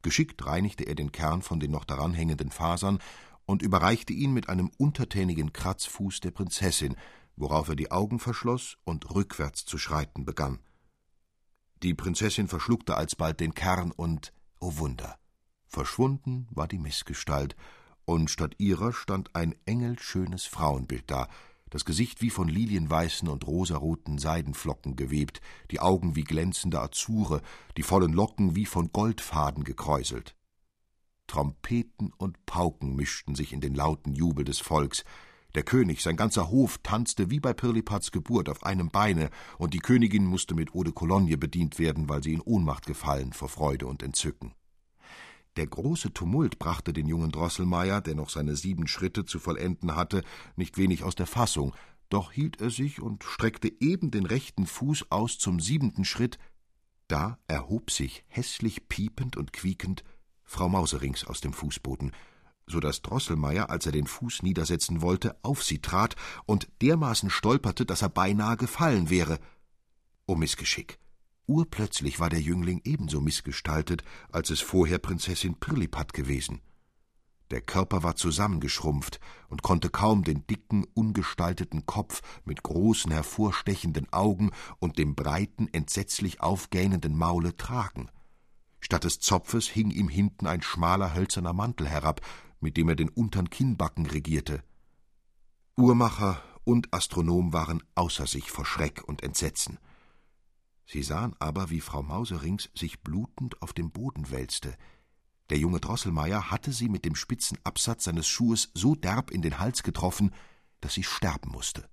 [0.03, 2.99] Geschickt reinigte er den Kern von den noch daran hängenden Fasern
[3.47, 6.97] und überreichte ihn mit einem untertänigen Kratzfuß der Prinzessin,
[7.37, 10.61] worauf er die Augen verschloss und rückwärts zu schreiten begann.
[11.83, 15.19] Die Prinzessin verschluckte alsbald den Kern und, o oh Wunder,
[15.67, 17.57] verschwunden war die Missgestalt,
[18.05, 21.29] und statt ihrer stand ein engelschönes Frauenbild da,
[21.71, 25.41] das Gesicht wie von lilienweißen und rosaroten Seidenflocken gewebt,
[25.71, 27.43] die Augen wie glänzende Azure,
[27.77, 30.37] die vollen Locken wie von Goldfaden gekräuselt.
[31.27, 35.05] Trompeten und Pauken mischten sich in den lauten Jubel des Volks,
[35.55, 39.79] der König, sein ganzer Hof tanzte wie bei Pirlipats Geburt auf einem Beine, und die
[39.79, 43.87] Königin musste mit Eau de Cologne bedient werden, weil sie in Ohnmacht gefallen vor Freude
[43.87, 44.53] und Entzücken.
[45.57, 50.25] Der große Tumult brachte den jungen Drosselmeier, der noch seine sieben Schritte zu vollenden hatte,
[50.57, 51.75] nicht wenig aus der Fassung,
[52.09, 56.39] doch hielt er sich und streckte eben den rechten Fuß aus zum siebenten Schritt,
[57.09, 60.03] da erhob sich hässlich piepend und quiekend
[60.43, 62.13] Frau Mauserings aus dem Fußboden,
[62.67, 67.87] so dass Drosselmeier, als er den Fuß niedersetzen wollte, auf sie trat und dermaßen stolperte,
[67.87, 69.39] dass er beinahe gefallen wäre.
[70.27, 70.99] O Missgeschick!
[71.47, 74.03] Urplötzlich war der Jüngling ebenso missgestaltet,
[74.33, 76.61] als es vorher Prinzessin Pirlipat gewesen.
[77.51, 84.51] Der Körper war zusammengeschrumpft und konnte kaum den dicken, ungestalteten Kopf mit großen, hervorstechenden Augen
[84.79, 88.09] und dem breiten, entsetzlich aufgähnenden Maule tragen.
[88.81, 92.23] Statt des Zopfes hing ihm hinten ein schmaler hölzerner Mantel herab,
[92.61, 94.63] mit dem er den untern Kinnbacken regierte.
[95.77, 99.79] Uhrmacher und Astronom waren außer sich vor Schreck und Entsetzen.
[100.87, 104.77] Sie sahen aber, wie Frau Mauserings sich blutend auf dem Boden wälzte.
[105.51, 109.59] Der junge Drosselmeier hatte sie mit dem spitzen Absatz seines Schuhes so derb in den
[109.59, 110.33] Hals getroffen,
[110.81, 111.89] dass sie sterben musste.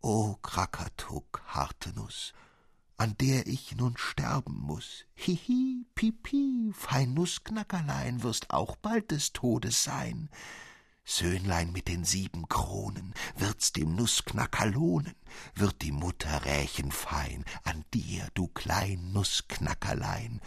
[0.00, 2.32] O Krakatuk, harte Nuss,
[2.96, 5.04] an der ich nun sterben muss.
[5.14, 10.28] Hihi, pipi, fein Nussknackerlein, wirst auch bald des Todes sein.
[11.04, 15.14] Söhnlein mit den sieben Kronen, wird's dem Nussknacker lohnen,
[15.54, 20.40] wird die Mutter rächen fein an dir, du klein Nussknackerlein.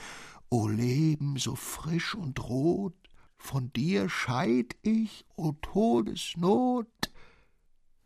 [0.49, 2.95] O Leben so frisch und rot,
[3.37, 6.87] von dir scheid ich, o Todesnot.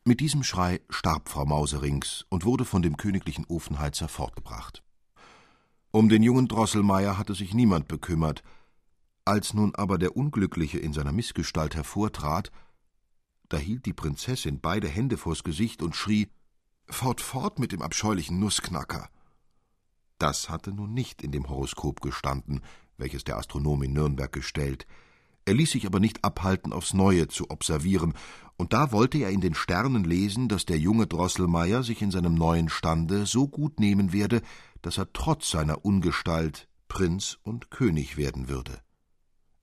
[0.04, 4.84] Mit diesem Schrei starb Frau Mauserings und wurde von dem königlichen Ofenheizer fortgebracht.
[5.92, 8.44] Um den jungen Drosselmeier hatte sich niemand bekümmert,
[9.30, 12.52] als nun aber der Unglückliche in seiner Missgestalt hervortrat,
[13.48, 16.30] da hielt die Prinzessin beide Hände vors Gesicht und schrie
[16.88, 19.08] Fort, fort mit dem abscheulichen Nussknacker.
[20.18, 22.62] Das hatte nun nicht in dem Horoskop gestanden,
[22.98, 24.88] welches der Astronom in Nürnberg gestellt.
[25.46, 28.16] Er ließ sich aber nicht abhalten, aufs Neue zu observieren,
[28.58, 32.34] und da wollte er in den Sternen lesen, dass der junge Drosselmeier sich in seinem
[32.34, 34.42] neuen Stande so gut nehmen werde,
[34.82, 38.82] dass er trotz seiner Ungestalt Prinz und König werden würde.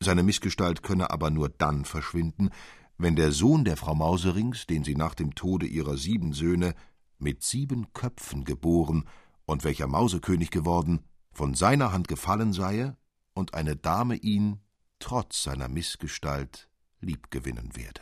[0.01, 2.51] Seine Missgestalt könne aber nur dann verschwinden,
[2.99, 6.75] wenn der Sohn der Frau Mauserings, den sie nach dem Tode ihrer sieben Söhne
[7.19, 9.05] mit sieben Köpfen geboren
[9.45, 11.01] und welcher Mausekönig geworden,
[11.33, 12.95] von seiner Hand gefallen sei
[13.35, 14.61] und eine Dame ihn,
[14.99, 18.01] trotz seiner Missgestalt, liebgewinnen werde.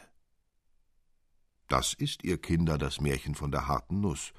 [1.69, 4.33] Das ist, ihr Kinder, das Märchen von der harten Nuss.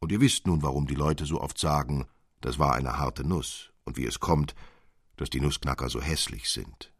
[0.00, 2.06] Und ihr wisst nun, warum die Leute so oft sagen,
[2.40, 4.54] das war eine harte Nuss, und wie es kommt,
[5.18, 6.92] dass die Nussknacker so hässlich sind.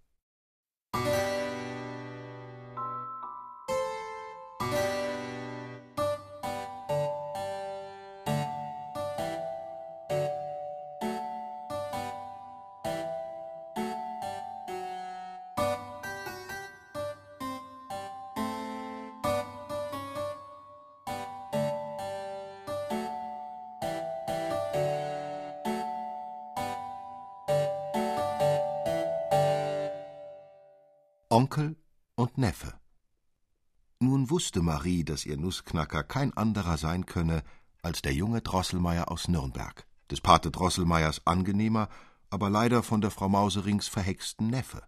[31.38, 31.77] Onkel
[32.16, 32.74] und Neffe.
[34.01, 37.44] Nun wusste Marie, dass ihr Nussknacker kein anderer sein könne
[37.81, 41.90] als der junge Drosselmeier aus Nürnberg, des Pate Drosselmeiers angenehmer,
[42.29, 44.83] aber leider von der Frau Mauserings verhexten Neffe.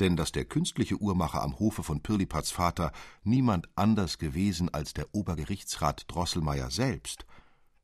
[0.00, 2.90] Denn dass der künstliche Uhrmacher am Hofe von Pirlipats Vater
[3.22, 7.26] niemand anders gewesen als der Obergerichtsrat Drosselmeier selbst,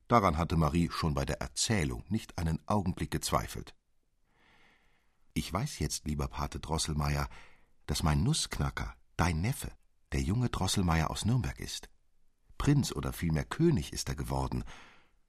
[0.09, 3.78] daran hatte Marie schon bei der Erzählung nicht einen Augenblick gezweifelt.
[5.38, 7.29] Ich weiß jetzt, lieber Pate Drosselmeier,
[7.87, 9.70] dass mein Nussknacker, dein Neffe,
[10.11, 11.88] der junge Drosselmeier aus Nürnberg ist.
[12.59, 14.64] Prinz oder vielmehr König ist er geworden.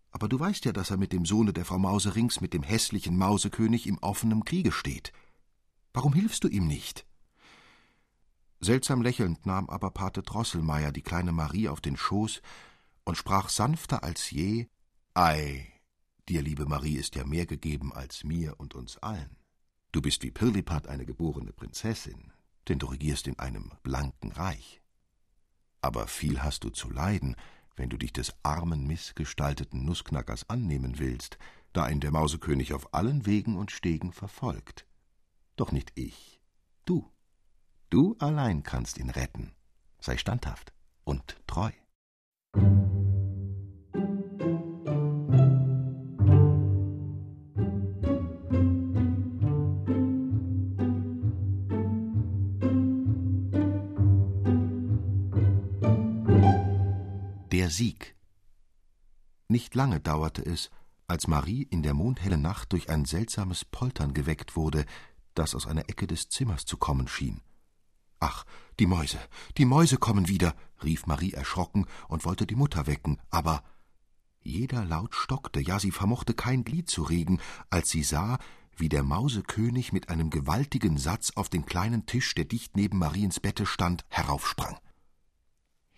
[0.10, 3.20] Aber du weißt ja, dass er mit dem Sohne der Frau Mauserings, mit dem hässlichen
[3.20, 5.14] Mausekönig, im offenen Kriege steht.
[5.94, 7.06] Warum hilfst du ihm nicht?
[8.62, 12.42] Seltsam lächelnd nahm aber Pate Drosselmeier die kleine Marie auf den Schoß
[13.04, 14.70] und sprach sanfter als je
[15.14, 15.72] Ei,
[16.28, 19.39] dir, liebe Marie, ist ja mehr gegeben als mir und uns allen.
[19.92, 22.32] Du bist wie Pirlipat eine geborene Prinzessin,
[22.68, 24.82] denn du regierst in einem blanken Reich.
[25.82, 27.36] Aber viel hast du zu leiden,
[27.76, 31.40] wenn du dich des armen, missgestalteten Nussknackers annehmen willst,
[31.74, 34.86] da ihn der Mausekönig auf allen Wegen und Stegen verfolgt.
[35.56, 36.42] Doch nicht ich,
[36.86, 37.10] du.
[37.90, 39.56] Du allein kannst ihn retten.
[40.00, 40.74] Sei standhaft
[41.04, 41.72] und treu.
[57.70, 58.16] Der Sieg.
[59.48, 60.72] Nicht lange dauerte es,
[61.06, 64.88] als Marie in der mondhellen Nacht durch ein seltsames Poltern geweckt wurde,
[65.36, 67.42] das aus einer Ecke des Zimmers zu kommen schien.
[68.20, 68.44] Ach,
[68.80, 69.20] die Mäuse,
[69.60, 73.64] die Mäuse kommen wieder, rief Marie erschrocken und wollte die Mutter wecken, aber
[74.42, 78.40] jeder Laut stockte, ja sie vermochte kein Glied zu regen, als sie sah,
[78.78, 83.40] wie der Mausekönig mit einem gewaltigen Satz auf den kleinen Tisch, der dicht neben Mariens
[83.40, 84.80] Bette stand, heraufsprang.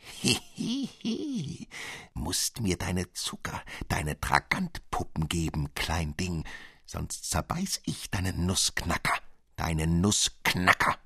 [0.21, 1.67] Hihihi,
[2.13, 6.45] musst mir deine Zucker, deine Dragantpuppen geben, klein Ding,
[6.85, 9.13] sonst zerbeiß ich deinen Nussknacker,
[9.55, 10.97] deinen Nussknacker.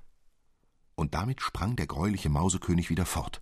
[0.96, 3.42] Und damit sprang der greuliche Mausekönig wieder fort.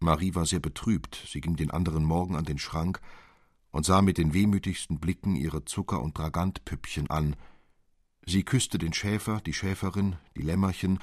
[0.00, 3.00] Marie war sehr betrübt, sie ging den anderen Morgen an den Schrank
[3.70, 7.36] und sah mit den wehmütigsten Blicken ihre Zucker- und Dragantpüppchen an.
[8.26, 10.98] Sie küsste den Schäfer, die Schäferin, die Lämmerchen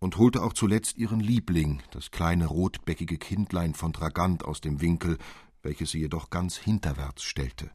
[0.00, 5.18] und holte auch zuletzt ihren Liebling, das kleine rotbäckige Kindlein von Dragant, aus dem Winkel,
[5.62, 7.70] welches sie jedoch ganz hinterwärts stellte.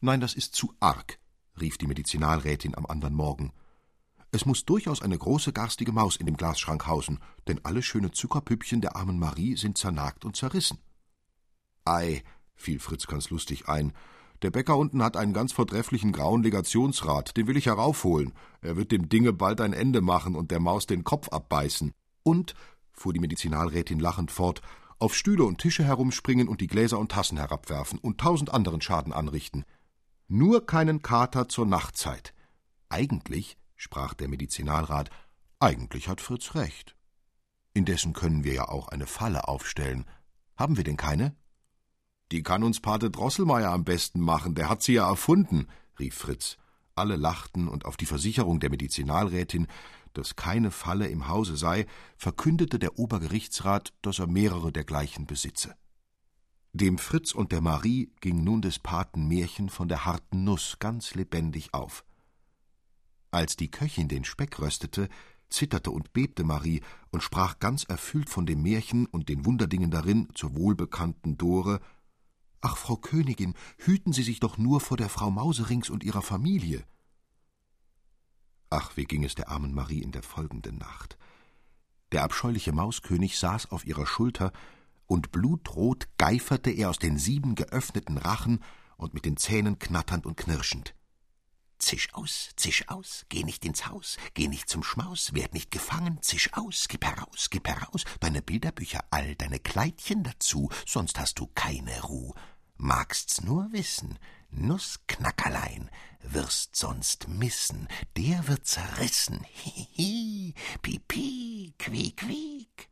[0.00, 1.18] Nein, das ist zu arg,
[1.60, 3.52] rief die Medizinalrätin am andern Morgen.
[4.32, 8.80] Es muss durchaus eine große garstige Maus in dem Glasschrank hausen, denn alle schöne Zuckerpüppchen
[8.80, 10.78] der armen Marie sind zernagt und zerrissen.
[11.84, 12.24] Ei,
[12.56, 13.92] fiel Fritz ganz lustig ein,
[14.46, 18.32] der Bäcker unten hat einen ganz vortrefflichen grauen Legationsrat, den will ich heraufholen.
[18.60, 21.90] Er wird dem Dinge bald ein Ende machen und der Maus den Kopf abbeißen.
[22.22, 22.54] Und,
[22.92, 24.60] fuhr die Medizinalrätin lachend fort,
[25.00, 29.12] auf Stühle und Tische herumspringen und die Gläser und Tassen herabwerfen und tausend anderen Schaden
[29.12, 29.64] anrichten.
[30.28, 32.32] Nur keinen Kater zur Nachtzeit.
[32.88, 35.10] Eigentlich, sprach der Medizinalrat,
[35.58, 36.94] eigentlich hat Fritz recht.
[37.74, 40.04] Indessen können wir ja auch eine Falle aufstellen.
[40.56, 41.34] Haben wir denn keine?
[42.32, 46.56] Die kann uns Pate Drosselmeier am besten machen, der hat sie ja erfunden, rief Fritz.
[46.94, 49.66] Alle lachten, und auf die Versicherung der Medizinalrätin,
[50.12, 51.86] dass keine Falle im Hause sei,
[52.16, 55.76] verkündete der Obergerichtsrat, dass er mehrere dergleichen besitze.
[56.72, 61.14] Dem Fritz und der Marie ging nun des Paten Märchen von der harten Nuss ganz
[61.14, 62.04] lebendig auf.
[63.30, 65.08] Als die Köchin den Speck röstete,
[65.48, 70.28] zitterte und bebte Marie und sprach ganz erfüllt von dem Märchen und den Wunderdingen darin
[70.34, 71.80] zur wohlbekannten Dore
[72.68, 76.84] Ach, Frau Königin, hüten Sie sich doch nur vor der Frau Mauserings und ihrer Familie.
[78.70, 81.16] Ach, wie ging es der armen Marie in der folgenden Nacht.
[82.10, 84.50] Der abscheuliche Mauskönig saß auf ihrer Schulter,
[85.06, 88.58] und blutrot geiferte er aus den sieben geöffneten Rachen
[88.96, 90.96] und mit den Zähnen knatternd und knirschend.
[91.78, 96.20] Zisch aus, zisch aus, geh nicht ins Haus, geh nicht zum Schmaus, werd nicht gefangen,
[96.20, 101.46] zisch aus, gib heraus, gib heraus, deine Bilderbücher all, deine Kleidchen dazu, sonst hast du
[101.54, 102.34] keine Ruh.
[102.76, 104.18] Magst's nur wissen,
[104.50, 105.90] Nussknackerlein
[106.22, 112.88] wirst sonst missen, der wird zerrissen, hihi, pipi, quiek, quiek.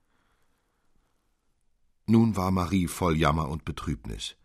[2.07, 4.37] Nun war Marie voll Jammer und Betrübnis.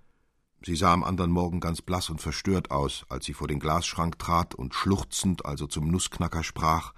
[0.61, 4.19] Sie sah am andern Morgen ganz blass und verstört aus, als sie vor den Glasschrank
[4.19, 6.93] trat und schluchzend, also zum Nussknacker sprach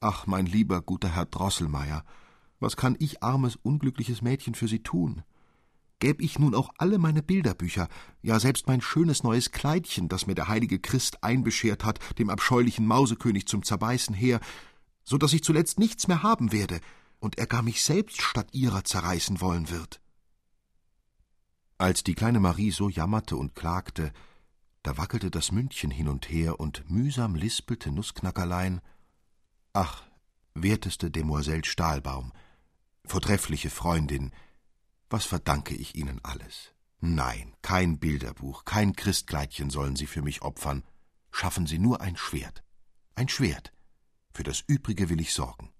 [0.00, 2.04] Ach, mein lieber, guter Herr Drosselmeier,
[2.60, 5.22] was kann ich, armes, unglückliches Mädchen, für Sie tun?
[6.00, 7.88] Gäb ich nun auch alle meine Bilderbücher,
[8.22, 12.86] ja selbst mein schönes neues Kleidchen, das mir der heilige Christ einbeschert hat, dem abscheulichen
[12.86, 14.40] Mausekönig zum Zerbeißen her,
[15.04, 16.80] so dass ich zuletzt nichts mehr haben werde
[17.20, 20.00] und er gar mich selbst statt ihrer zerreißen wollen wird.
[21.78, 24.12] Als die kleine Marie so jammerte und klagte,
[24.82, 28.80] da wackelte das Mündchen hin und her und mühsam lispelte Nussknackerlein
[29.72, 30.04] Ach,
[30.54, 32.32] werteste Demoiselle Stahlbaum,
[33.04, 34.30] vortreffliche Freundin,
[35.14, 36.72] was verdanke ich Ihnen alles?
[36.98, 40.82] Nein, kein Bilderbuch, kein Christkleidchen sollen Sie für mich opfern.
[41.30, 42.64] Schaffen Sie nur ein Schwert.
[43.14, 43.72] Ein Schwert.
[44.32, 45.70] Für das Übrige will ich sorgen.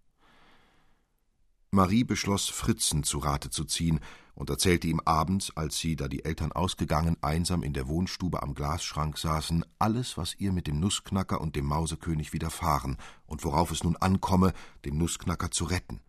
[1.72, 3.98] Marie beschloss, Fritzen zu Rate zu ziehen
[4.36, 8.54] und erzählte ihm abends, als sie, da die Eltern ausgegangen, einsam in der Wohnstube am
[8.54, 13.82] Glasschrank saßen, alles, was ihr mit dem Nussknacker und dem Mausekönig widerfahren und worauf es
[13.82, 14.52] nun ankomme,
[14.84, 16.00] den Nussknacker zu retten.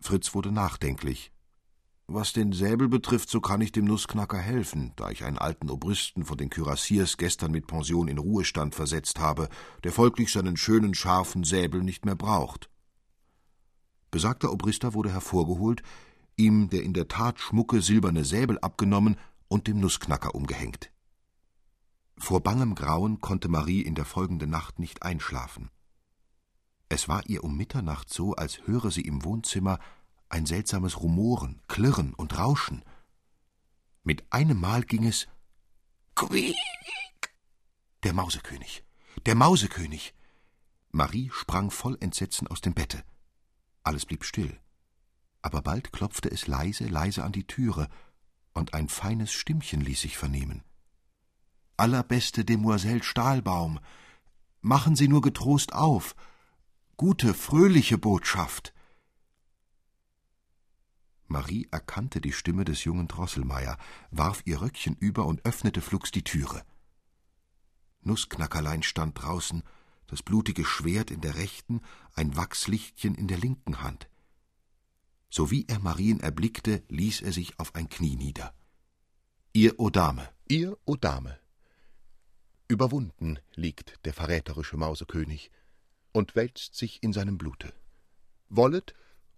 [0.00, 1.32] Fritz wurde nachdenklich
[2.12, 6.24] Was den Säbel betrifft, so kann ich dem Nussknacker helfen, da ich einen alten Obristen
[6.24, 9.48] von den Kürassiers gestern mit Pension in Ruhestand versetzt habe,
[9.84, 12.68] der folglich seinen schönen, scharfen Säbel nicht mehr braucht.
[14.10, 15.84] Besagter Obrister wurde hervorgeholt,
[16.34, 20.90] ihm der in der Tat schmucke silberne Säbel abgenommen und dem Nussknacker umgehängt.
[22.18, 25.70] Vor bangem Grauen konnte Marie in der folgenden Nacht nicht einschlafen.
[26.88, 29.78] Es war ihr um Mitternacht so, als höre sie im Wohnzimmer
[30.30, 32.84] ein seltsames Rumoren, Klirren und Rauschen.
[34.02, 35.28] Mit einem Mal ging es
[36.14, 36.56] Quiek!
[38.04, 38.84] Der Mausekönig,
[39.26, 40.14] der Mausekönig.
[40.92, 43.04] Marie sprang voll Entsetzen aus dem Bette.
[43.82, 44.58] Alles blieb still.
[45.42, 47.88] Aber bald klopfte es leise, leise an die Türe,
[48.52, 50.62] und ein feines Stimmchen ließ sich vernehmen.
[51.76, 53.80] Allerbeste Demoiselle Stahlbaum,
[54.60, 56.14] machen Sie nur getrost auf.
[56.96, 58.74] Gute, fröhliche Botschaft.
[61.30, 63.78] Marie erkannte die Stimme des jungen Drosselmeier,
[64.10, 66.64] warf ihr Röckchen über und öffnete flugs die Türe.
[68.02, 69.62] Nussknackerlein stand draußen,
[70.08, 71.82] das blutige Schwert in der rechten,
[72.14, 74.08] ein Wachslichtchen in der linken Hand.
[75.30, 78.52] Sowie er Marien erblickte, ließ er sich auf ein Knie nieder.
[79.52, 81.38] Ihr, o Dame, ihr, o Dame.
[82.66, 85.52] Überwunden liegt der verräterische Mausekönig
[86.12, 87.72] und wälzt sich in seinem Blute.
[88.48, 88.94] Wollet,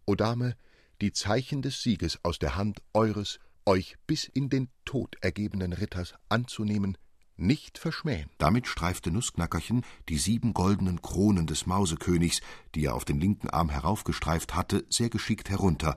[0.06, 0.56] o Dame,
[1.02, 6.14] die Zeichen des Sieges aus der Hand eures euch bis in den Tod ergebenen Ritters
[6.28, 6.96] anzunehmen,
[7.36, 8.30] nicht verschmähen.
[8.38, 12.40] Damit streifte Nussknackerchen die sieben goldenen Kronen des Mausekönigs,
[12.76, 15.96] die er auf den linken Arm heraufgestreift hatte, sehr geschickt herunter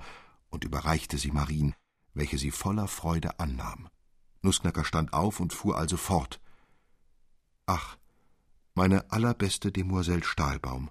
[0.49, 1.76] und überreichte sie Marien,
[2.16, 3.89] welche sie voller Freude annahm.
[4.41, 6.39] Nussknacker stand auf und fuhr also fort.
[7.68, 7.97] Ach,
[8.74, 10.89] meine allerbeste Demoiselle Stahlbaum,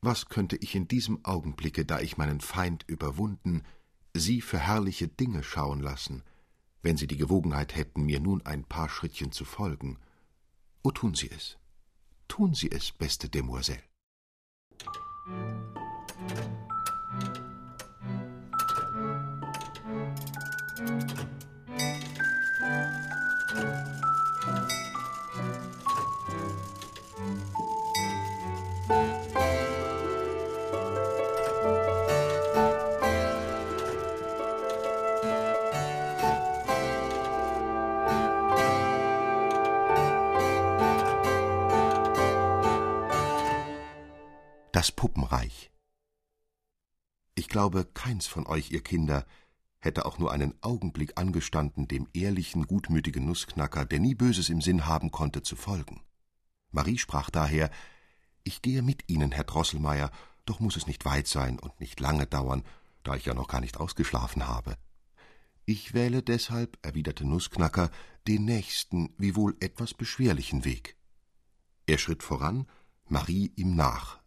[0.00, 3.62] was könnte ich in diesem Augenblicke, da ich meinen Feind überwunden,
[4.14, 6.22] Sie für herrliche Dinge schauen lassen,
[6.82, 9.98] wenn Sie die Gewogenheit hätten, mir nun ein paar Schrittchen zu folgen?
[10.82, 11.58] O tun Sie es.
[12.28, 13.82] Tun Sie es, beste Demoiselle.
[44.76, 45.70] Das Puppenreich.
[47.34, 49.24] Ich glaube, keins von euch, ihr Kinder,
[49.78, 54.84] hätte auch nur einen Augenblick angestanden, dem ehrlichen, gutmütigen Nussknacker, der nie Böses im Sinn
[54.84, 56.02] haben konnte, zu folgen.
[56.72, 57.70] Marie sprach daher
[58.44, 60.10] Ich gehe mit Ihnen, Herr Drosselmeier,
[60.44, 62.62] doch muss es nicht weit sein und nicht lange dauern,
[63.02, 64.76] da ich ja noch gar nicht ausgeschlafen habe.
[65.64, 67.90] Ich wähle deshalb, erwiderte Nussknacker,
[68.28, 70.98] den nächsten, wiewohl etwas beschwerlichen Weg.
[71.86, 72.66] Er schritt voran,
[73.08, 74.20] Marie ihm nach,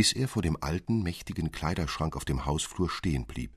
[0.00, 3.52] bis er vor dem alten, mächtigen Kleiderschrank auf dem Hausflur stehen blieb.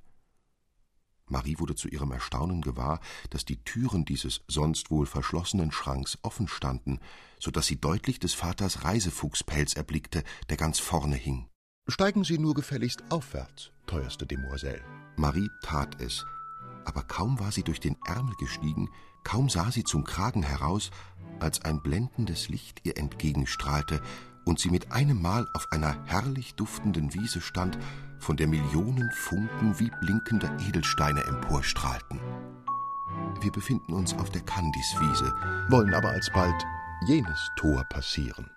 [1.29, 6.49] Marie wurde zu ihrem Erstaunen gewahr, dass die Türen dieses sonst wohl verschlossenen Schranks offen
[6.49, 6.99] standen,
[7.39, 11.47] so dass sie deutlich des Vaters Reisefuchspelz erblickte, der ganz vorne hing.
[11.87, 14.83] Steigen Sie nur gefälligst aufwärts, teuerste Demoiselle.
[15.15, 16.25] Marie tat es,
[16.83, 18.89] aber kaum war sie durch den Ärmel gestiegen,
[19.23, 20.91] kaum sah sie zum Kragen heraus,
[21.39, 24.01] als ein blendendes Licht ihr entgegenstrahlte
[24.45, 27.77] und sie mit einem Mal auf einer herrlich duftenden Wiese stand,
[28.19, 32.19] von der Millionen Funken wie blinkender Edelsteine emporstrahlten.
[33.41, 35.35] Wir befinden uns auf der Kandiswiese,
[35.69, 36.55] wollen aber alsbald
[37.05, 38.49] jenes Tor passieren.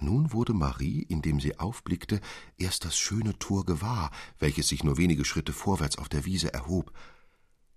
[0.00, 2.20] Nun wurde Marie, indem sie aufblickte,
[2.58, 4.10] erst das schöne Tor gewahr,
[4.40, 6.92] welches sich nur wenige Schritte vorwärts auf der Wiese erhob.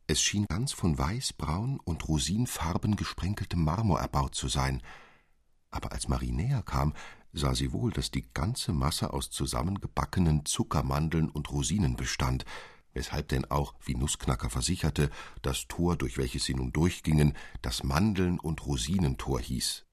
[0.08, 4.82] Es schien ganz von weißbraun und rosinfarben gesprenkeltem Marmor erbaut zu sein,
[5.76, 6.94] aber als Marie näher kam,
[7.34, 12.46] sah sie wohl, dass die ganze Masse aus zusammengebackenen Zuckermandeln und Rosinen bestand,
[12.94, 15.10] weshalb denn auch, wie Nussknacker versicherte,
[15.42, 19.86] das Tor, durch welches sie nun durchgingen, das Mandeln- und Rosinentor hieß.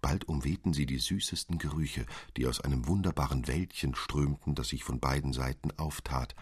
[0.00, 2.04] Bald umwehten sie die süßesten Gerüche,
[2.36, 6.34] die aus einem wunderbaren Wäldchen strömten, das sich von beiden Seiten auftat.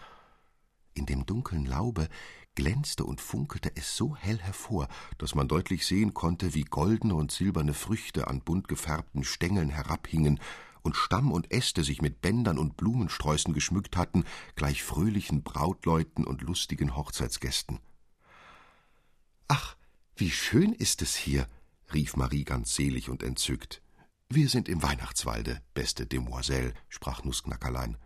[0.95, 2.09] In dem dunklen Laube
[2.55, 4.87] glänzte und funkelte es so hell hervor,
[5.17, 10.39] dass man deutlich sehen konnte, wie goldene und silberne Früchte an bunt gefärbten Stängeln herabhingen
[10.81, 14.25] und Stamm und Äste sich mit Bändern und Blumensträußen geschmückt hatten,
[14.55, 17.79] gleich fröhlichen Brautleuten und lustigen Hochzeitsgästen.
[19.47, 19.75] Ach,
[20.15, 21.47] wie schön ist es hier,
[21.93, 23.81] rief Marie ganz selig und entzückt.
[24.29, 27.97] Wir sind im Weihnachtswalde, beste Demoiselle, sprach Nussknackerlein.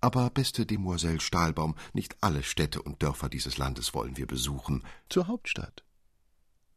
[0.00, 4.82] Aber, beste Demoiselle Stahlbaum, nicht alle Städte und Dörfer dieses Landes wollen wir besuchen.
[5.08, 5.84] Zur Hauptstadt.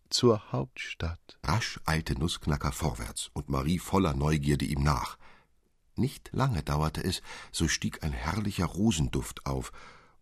[0.09, 1.39] Zur Hauptstadt.
[1.43, 5.17] Rasch eilte Nussknacker vorwärts und Marie voller Neugierde ihm nach.
[5.95, 7.21] Nicht lange dauerte es,
[7.51, 9.71] so stieg ein herrlicher Rosenduft auf,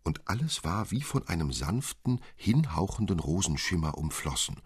[0.04, 4.60] und alles war wie von einem sanften, hinhauchenden Rosenschimmer umflossen.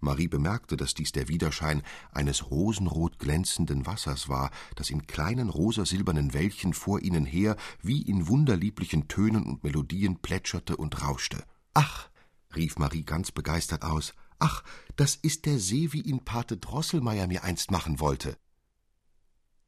[0.00, 6.32] Marie bemerkte, dass dies der Widerschein eines rosenrot glänzenden Wassers war, das in kleinen rosasilbernen
[6.32, 11.44] Wellchen vor ihnen her wie in wunderlieblichen Tönen und Melodien plätscherte und rauschte.
[11.74, 12.08] Ach,
[12.56, 14.64] rief Marie ganz begeistert aus, ach,
[14.96, 18.38] das ist der See, wie ihn Pate Drosselmeier mir einst machen wollte.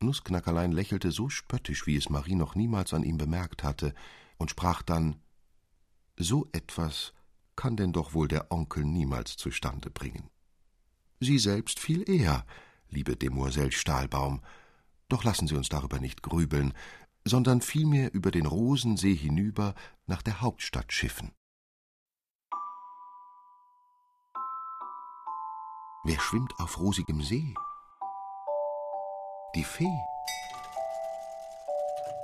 [0.01, 3.95] Nussknackerlein lächelte so spöttisch, wie es Marie noch niemals an ihm bemerkt hatte,
[4.37, 5.21] und sprach dann
[6.17, 7.13] So etwas
[7.63, 10.29] kann denn doch wohl der Onkel niemals zustande bringen.
[11.21, 12.45] Sie selbst viel eher,
[12.89, 14.43] liebe Demoiselle Stahlbaum,
[15.09, 16.75] doch lassen Sie uns darüber nicht grübeln,
[17.25, 21.31] sondern vielmehr über den Rosensee hinüber nach der Hauptstadt schiffen.
[26.03, 27.55] Wer schwimmt auf rosigem See?
[29.55, 30.12] Die Fee.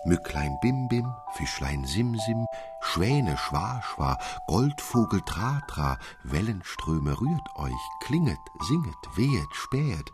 [0.05, 2.47] Mücklein Bimbim, Fischlein Simsim,
[2.81, 7.73] Schwäne Schwa Schwa, Goldvogel Tra Tra, Wellenströme rührt euch,
[8.05, 8.39] klinget,
[8.69, 10.13] singet, wehet, spähet.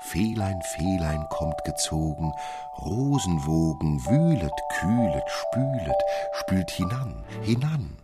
[0.00, 2.32] Fehlein, Fehlein kommt gezogen,
[2.78, 6.02] Rosenwogen wühlet, kühlet, spület,
[6.32, 7.96] spült hinan, hinan.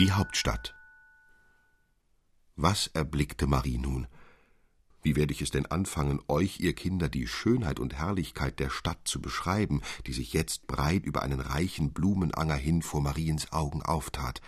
[0.00, 0.76] Die Hauptstadt.
[2.54, 4.06] Was erblickte Marie nun?
[5.02, 9.00] Wie werde ich es denn anfangen, euch, ihr Kinder, die Schönheit und Herrlichkeit der Stadt
[9.02, 14.40] zu beschreiben, die sich jetzt breit über einen reichen Blumenanger hin vor Mariens Augen auftat?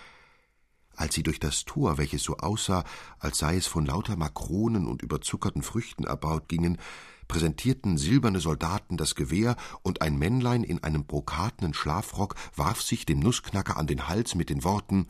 [0.94, 2.84] Als sie durch das Tor, welches so aussah,
[3.18, 6.78] als sei es von lauter Makronen und überzuckerten Früchten erbaut gingen,
[7.26, 13.18] präsentierten silberne Soldaten das Gewehr, und ein Männlein in einem brokatenen Schlafrock warf sich dem
[13.18, 15.08] Nussknacker an den Hals mit den Worten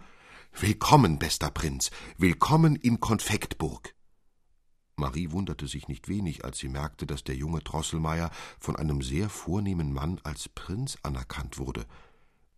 [0.53, 3.95] Willkommen, bester Prinz, willkommen in Konfektburg.
[4.97, 9.31] Marie wunderte sich nicht wenig, als sie merkte, dass der junge Drosselmeier von einem sehr
[9.31, 11.87] vornehmen Mann als Prinz anerkannt wurde.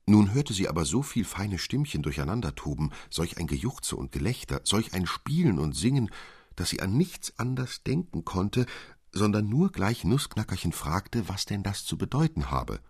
[0.07, 4.95] Nun hörte sie aber so viel feine Stimmchen durcheinandertoben, solch ein Gejuchze und Gelächter, solch
[4.95, 6.11] ein Spielen und Singen,
[6.57, 8.67] dass sie an nichts anders denken konnte,
[9.13, 12.81] sondern nur gleich Nussknackerchen fragte, was denn das zu bedeuten habe.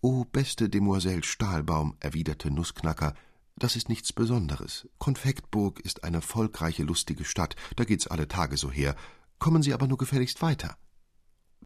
[0.00, 3.14] O beste Demoiselle Stahlbaum, erwiderte Nussknacker,
[3.56, 4.88] das ist nichts Besonderes.
[4.98, 8.96] Konfektburg ist eine volkreiche, lustige Stadt, da geht's alle Tage so her.
[9.38, 10.76] Kommen Sie aber nur gefälligst weiter.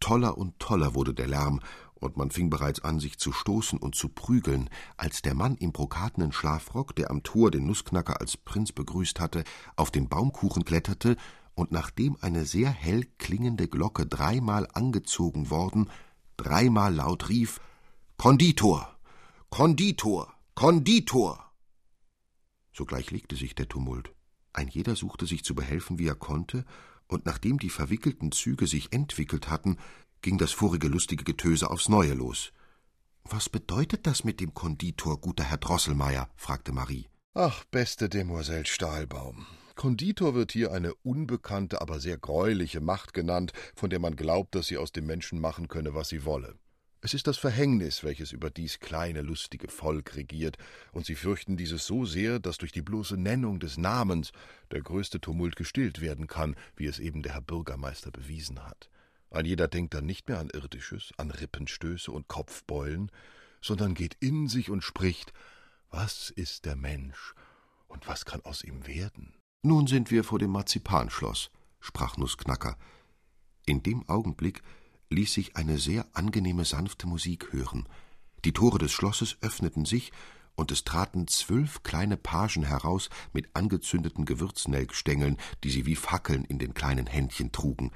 [0.00, 1.60] Toller und toller wurde der Lärm,
[1.98, 5.72] und man fing bereits an, sich zu stoßen und zu prügeln, als der Mann im
[5.72, 9.44] brokatenen Schlafrock, der am Tor den Nussknacker als Prinz begrüßt hatte,
[9.76, 11.16] auf den Baumkuchen kletterte
[11.54, 15.88] und nachdem eine sehr hell klingende Glocke dreimal angezogen worden,
[16.36, 17.60] dreimal laut rief
[18.18, 18.94] Konditor.
[19.48, 20.34] Konditor.
[20.54, 21.45] Konditor.
[22.76, 24.12] Sogleich legte sich der Tumult.
[24.52, 26.66] Ein jeder suchte sich zu behelfen, wie er konnte,
[27.08, 29.78] und nachdem die verwickelten Züge sich entwickelt hatten,
[30.20, 32.52] ging das vorige lustige Getöse aufs Neue los.
[33.24, 36.28] Was bedeutet das mit dem Konditor, guter Herr Drosselmeier?
[36.36, 37.08] fragte Marie.
[37.32, 39.46] Ach, beste Demoiselle Stahlbaum.
[39.74, 44.66] Konditor wird hier eine unbekannte, aber sehr greuliche Macht genannt, von der man glaubt, dass
[44.66, 46.58] sie aus dem Menschen machen könne, was sie wolle.
[47.06, 50.58] Es ist das Verhängnis, welches über dies kleine, lustige Volk regiert,
[50.90, 54.32] und sie fürchten dieses so sehr, dass durch die bloße Nennung des Namens
[54.72, 58.90] der größte Tumult gestillt werden kann, wie es eben der Herr Bürgermeister bewiesen hat.
[59.30, 63.12] Ein jeder denkt dann nicht mehr an Irdisches, an Rippenstöße und Kopfbeulen,
[63.62, 65.32] sondern geht in sich und spricht
[65.90, 67.36] Was ist der Mensch
[67.86, 69.32] und was kann aus ihm werden?
[69.62, 72.76] Nun sind wir vor dem Marzipanschloss, sprach Nussknacker.
[73.64, 74.60] In dem Augenblick
[75.10, 77.88] ließ sich eine sehr angenehme sanfte Musik hören.
[78.44, 80.12] Die Tore des Schlosses öffneten sich,
[80.56, 86.58] und es traten zwölf kleine Pagen heraus mit angezündeten Gewürznelkstängeln, die sie wie Fackeln in
[86.58, 87.92] den kleinen Händchen trugen.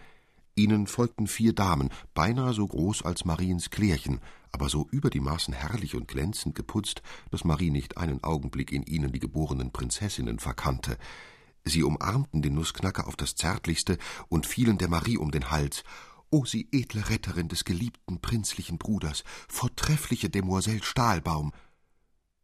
[0.57, 4.21] Ihnen folgten vier Damen, beinahe so groß als Mariens Klärchen,
[4.53, 8.83] aber so über die Maßen herrlich und glänzend geputzt, dass Marie nicht einen Augenblick in
[8.83, 10.99] ihnen die geborenen Prinzessinnen verkannte.
[11.65, 13.97] Sie umarmten den Nussknacker auf das Zärtlichste
[14.29, 15.85] und fielen der Marie um den Hals,
[16.33, 21.53] O Sie edle Retterin des geliebten prinzlichen Bruders, vortreffliche Demoiselle Stahlbaum!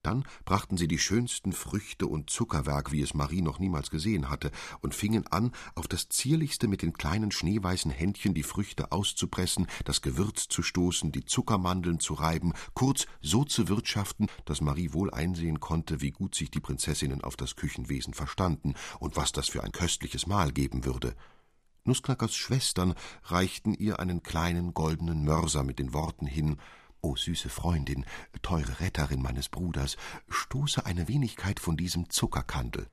[0.03, 4.51] Dann brachten sie die schönsten Früchte und Zuckerwerk, wie es Marie noch niemals gesehen hatte,
[4.81, 10.03] und fingen an, auf das zierlichste mit den kleinen schneeweißen Händchen die Früchte auszupressen, das
[10.03, 15.61] Gewürz zu stoßen, die Zuckermandeln zu reiben, kurz so zu wirtschaften, dass Marie wohl einsehen
[15.61, 19.71] konnte, wie gut sich die Prinzessinnen auf das Küchenwesen verstanden und was das für ein
[19.71, 21.15] köstliches Mahl geben würde.
[21.87, 26.57] Nussknackers Schwestern reichten ihr einen kleinen goldenen Mörser mit den Worten hin
[27.03, 28.05] O süße Freundin,
[28.43, 29.97] teure Retterin meines Bruders,
[30.29, 32.89] stoße eine Wenigkeit von diesem Zuckerkandel.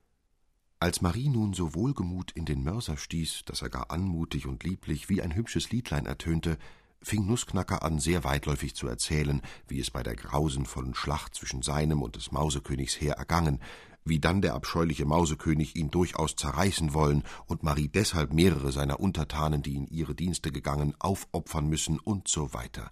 [0.78, 5.08] Als Marie nun so wohlgemut in den Mörser stieß, dass er gar anmutig und lieblich
[5.08, 6.58] wie ein hübsches Liedlein ertönte,
[7.02, 12.02] fing Nussknacker an, sehr weitläufig zu erzählen, wie es bei der grausenvollen Schlacht zwischen seinem
[12.02, 13.60] und des Mausekönigs Heer ergangen,
[14.04, 19.62] wie dann der abscheuliche Mausekönig ihn durchaus zerreißen wollen und Marie deshalb mehrere seiner Untertanen,
[19.62, 22.90] die in ihre Dienste gegangen, aufopfern müssen und so weiter.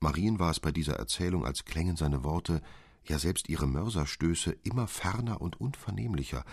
[0.00, 2.62] Marien war es bei dieser Erzählung, als klängen seine Worte,
[3.04, 6.44] ja selbst ihre Mörserstöße, immer ferner und unvernehmlicher.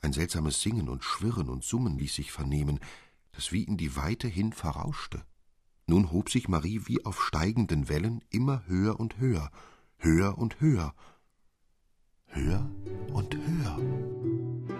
[0.00, 2.78] Ein seltsames Singen und Schwirren und Summen ließ sich vernehmen,
[3.32, 5.24] das wie in die Weite hin verrauschte.
[5.86, 9.50] Nun hob sich Marie wie auf steigenden Wellen immer höher und höher,
[9.96, 10.94] höher und höher,
[12.28, 12.66] höher
[13.12, 14.77] und höher.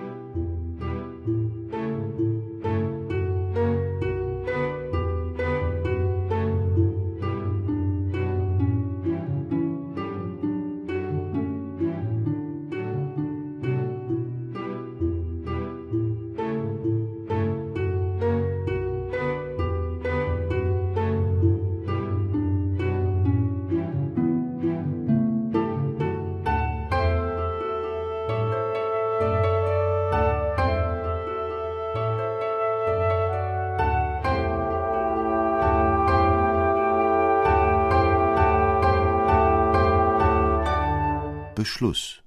[41.69, 42.23] Beschluss.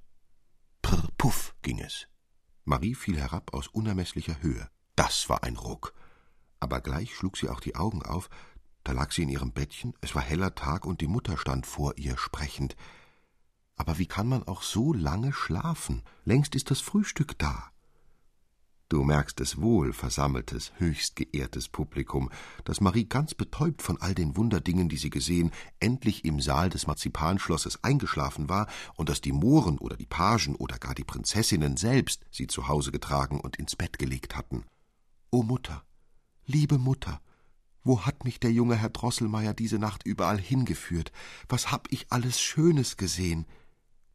[0.82, 2.06] Prr, puff ging es.
[2.64, 4.70] Marie fiel herab aus unermeßlicher Höhe.
[4.94, 5.94] Das war ein Ruck.
[6.60, 8.30] Aber gleich schlug sie auch die Augen auf,
[8.84, 11.98] da lag sie in ihrem Bettchen, es war heller Tag und die Mutter stand vor
[11.98, 12.76] ihr sprechend.
[13.74, 16.04] Aber wie kann man auch so lange schlafen?
[16.24, 17.72] Längst ist das Frühstück da.
[18.92, 22.28] Du merkst es wohl, versammeltes, höchst geehrtes Publikum,
[22.64, 26.86] dass Marie ganz betäubt von all den Wunderdingen, die sie gesehen, endlich im Saal des
[26.86, 28.66] Marzipanschlosses eingeschlafen war
[28.96, 32.92] und dass die Mohren oder die Pagen oder gar die Prinzessinnen selbst sie zu Hause
[32.92, 34.66] getragen und ins Bett gelegt hatten.
[35.30, 35.82] O Mutter,
[36.44, 37.22] liebe Mutter,
[37.82, 41.12] wo hat mich der junge Herr Drosselmeier diese Nacht überall hingeführt?
[41.48, 43.46] Was hab ich alles Schönes gesehen?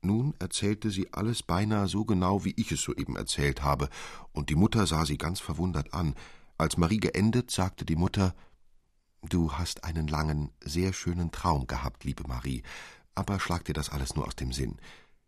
[0.08, 3.90] Nun erzählte sie alles beinahe so genau, wie ich es soeben erzählt habe,
[4.32, 6.16] und die Mutter sah sie ganz verwundert an.
[6.58, 8.34] Als Marie geendet, sagte die Mutter
[9.30, 12.64] Du hast einen langen, sehr schönen Traum gehabt, liebe Marie,
[13.16, 14.78] aber schlag dir das alles nur aus dem Sinn.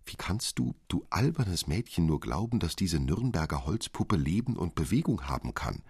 [0.05, 5.27] Wie kannst du, du albernes Mädchen, nur glauben, dass diese Nürnberger Holzpuppe Leben und Bewegung
[5.27, 5.83] haben kann?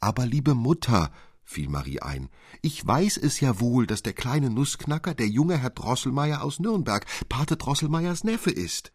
[0.00, 1.10] Aber, liebe Mutter,
[1.48, 2.28] fiel Marie ein.
[2.60, 7.06] Ich weiß es ja wohl, dass der kleine Nussknacker der junge Herr Drosselmeier aus Nürnberg,
[7.30, 8.92] Pate Drosselmeiers Neffe ist.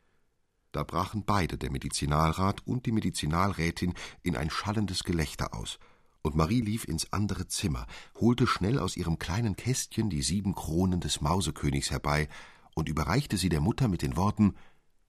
[0.71, 5.79] Da brachen beide, der Medizinalrat und die Medizinalrätin, in ein schallendes Gelächter aus,
[6.21, 7.87] und Marie lief ins andere Zimmer,
[8.19, 12.29] holte schnell aus ihrem kleinen Kästchen die sieben Kronen des Mausekönigs herbei
[12.75, 14.55] und überreichte sie der Mutter mit den Worten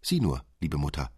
[0.01, 1.11] Sieh nur, liebe Mutter,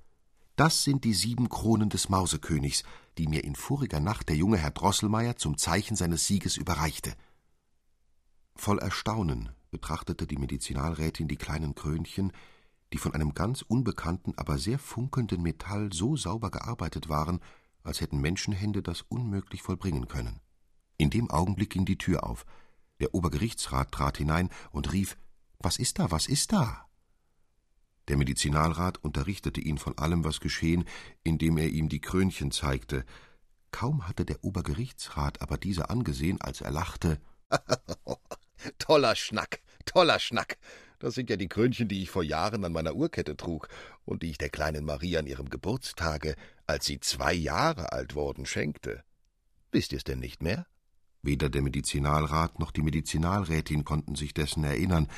[0.56, 2.82] das sind die sieben Kronen des Mausekönigs,
[3.18, 7.14] die mir in voriger Nacht der junge Herr Drosselmeier zum Zeichen seines Sieges überreichte.
[8.54, 12.32] Voll Erstaunen betrachtete die Medizinalrätin die kleinen Krönchen,
[12.92, 17.40] die von einem ganz unbekannten, aber sehr funkelnden Metall so sauber gearbeitet waren,
[17.82, 20.40] als hätten Menschenhände das unmöglich vollbringen können.
[20.96, 22.46] In dem Augenblick ging die Tür auf.
[23.00, 25.18] Der Obergerichtsrat trat hinein und rief
[25.58, 26.85] Was ist da, was ist da?
[28.08, 30.84] Der Medizinalrat unterrichtete ihn von allem, was geschehen,
[31.24, 33.04] indem er ihm die Krönchen zeigte.
[33.72, 37.20] Kaum hatte der Obergerichtsrat aber diese angesehen, als er lachte.
[38.78, 40.58] toller Schnack, toller Schnack.
[40.98, 43.68] Das sind ja die Krönchen, die ich vor Jahren an meiner Uhrkette trug
[44.04, 46.36] und die ich der kleinen Marie an ihrem Geburtstage,
[46.66, 49.04] als sie zwei Jahre alt worden, schenkte.
[49.72, 50.66] Wisst ihr's denn nicht mehr?
[51.22, 55.08] Weder der Medizinalrat noch die Medizinalrätin konnten sich dessen erinnern,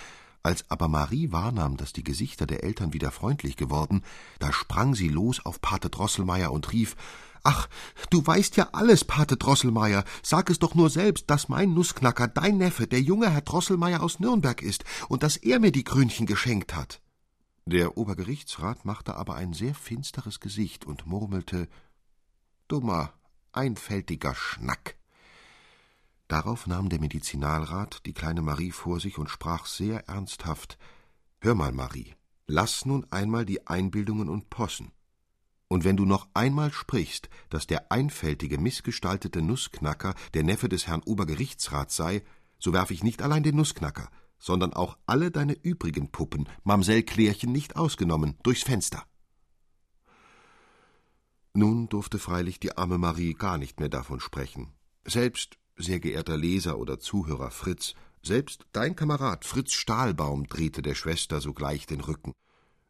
[0.49, 4.03] als aber Marie wahrnahm, dass die Gesichter der Eltern wieder freundlich geworden,
[4.38, 6.96] da sprang sie los auf Pate Drosselmeier und rief
[7.42, 7.68] Ach,
[8.09, 10.05] du weißt ja alles, Pate Drosselmeier.
[10.22, 14.20] Sag es doch nur selbst, dass mein Nussknacker dein Neffe, der junge Herr Drosselmeier aus
[14.20, 17.03] Nürnberg ist und dass er mir die Krönchen geschenkt hat.
[17.66, 21.68] Der Obergerichtsrat machte aber ein sehr finsteres Gesicht und murmelte
[22.68, 23.12] Dummer,
[23.53, 24.97] einfältiger Schnack.
[26.29, 30.79] Darauf nahm der Medizinalrat die kleine Marie vor sich und sprach sehr ernsthaft
[31.41, 32.14] Hör mal, Marie,
[32.51, 34.93] Lass nun einmal die Einbildungen und Possen.
[35.68, 41.03] Und wenn du noch einmal sprichst, dass der einfältige, missgestaltete Nussknacker der Neffe des Herrn
[41.03, 42.22] Obergerichtsrats sei,
[42.59, 44.09] so werf ich nicht allein den Nussknacker,
[44.39, 49.05] sondern auch alle deine übrigen Puppen, Mamsell Klärchen nicht ausgenommen, durchs Fenster.
[51.53, 54.72] Nun durfte freilich die arme Marie gar nicht mehr davon sprechen.
[55.05, 61.41] Selbst, sehr geehrter Leser oder Zuhörer Fritz, selbst dein Kamerad Fritz Stahlbaum drehte der Schwester
[61.41, 62.33] sogleich den Rücken.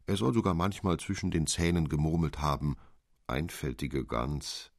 [0.07, 2.77] Er soll sogar manchmal zwischen den Zähnen gemurmelt haben
[3.27, 4.73] Einfältige Gans.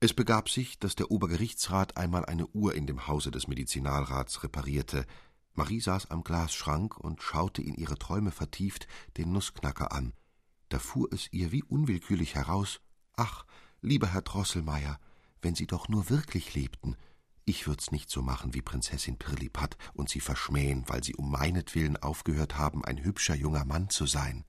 [0.00, 5.06] Es begab sich, dass der Obergerichtsrat einmal eine Uhr in dem Hause des Medizinalrats reparierte.
[5.54, 10.12] Marie saß am Glasschrank und schaute in ihre Träume vertieft den Nussknacker an.
[10.68, 12.80] Da fuhr es ihr wie unwillkürlich heraus
[13.16, 13.44] Ach,
[13.80, 14.98] lieber Herr Drosselmeier,
[15.42, 16.96] wenn Sie doch nur wirklich lebten,
[17.50, 21.96] ich würd's nicht so machen wie Prinzessin Pirlipat und sie verschmähen, weil sie um meinetwillen
[21.96, 24.44] aufgehört haben, ein hübscher junger Mann zu sein.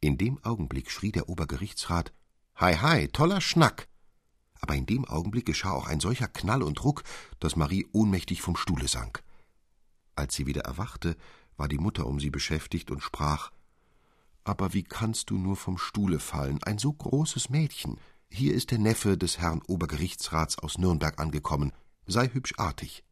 [0.00, 2.12] In dem Augenblick schrie der Obergerichtsrat
[2.60, 3.88] Hei, hei, toller Schnack.
[4.60, 7.02] Aber in dem Augenblick geschah auch ein solcher Knall und Ruck,
[7.40, 9.22] dass Marie ohnmächtig vom Stuhle sank.
[10.14, 11.16] Als sie wieder erwachte,
[11.56, 13.52] war die Mutter um sie beschäftigt und sprach
[14.44, 17.98] Aber wie kannst du nur vom Stuhle fallen, ein so großes Mädchen?
[18.34, 21.70] Hier ist der Neffe des Herrn Obergerichtsrats aus Nürnberg angekommen.
[22.06, 23.04] Sei hübsch artig.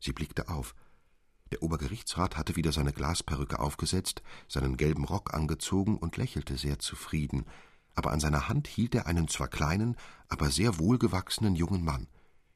[0.00, 0.74] Sie blickte auf.
[1.52, 7.46] Der Obergerichtsrat hatte wieder seine Glasperücke aufgesetzt, seinen gelben Rock angezogen und lächelte sehr zufrieden,
[7.94, 9.96] aber an seiner Hand hielt er einen zwar kleinen,
[10.26, 12.08] aber sehr wohlgewachsenen jungen Mann.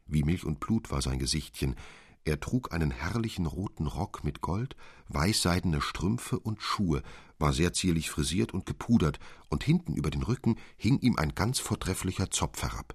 [0.04, 1.76] Wie Milch und Blut war sein Gesichtchen,
[2.24, 4.76] er trug einen herrlichen roten Rock mit Gold,
[5.08, 7.02] weißseidene Strümpfe und Schuhe,
[7.38, 9.18] war sehr zierlich frisiert und gepudert,
[9.48, 12.94] und hinten über den Rücken hing ihm ein ganz vortrefflicher Zopf herab.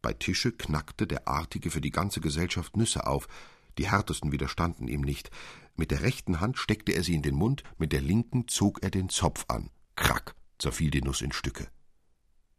[0.00, 3.26] Bei Tische knackte der Artige für die ganze Gesellschaft Nüsse auf,
[3.78, 5.30] die härtesten widerstanden ihm nicht.
[5.76, 8.90] Mit der rechten Hand steckte er sie in den Mund, mit der linken zog er
[8.90, 9.70] den Zopf an.
[9.96, 11.68] Krack, zerfiel die Nuss in Stücke.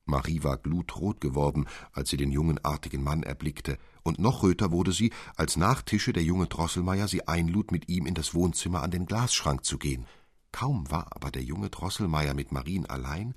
[0.05, 3.77] Marie war glutrot geworden, als sie den jungen artigen Mann erblickte,
[4.09, 8.05] und noch röter wurde sie, als nach Tische der junge Drosselmeier sie einlud, mit ihm
[8.05, 10.05] in das Wohnzimmer an den Glasschrank zu gehen.
[10.51, 13.35] Kaum war aber der junge Drosselmeier mit Marien allein,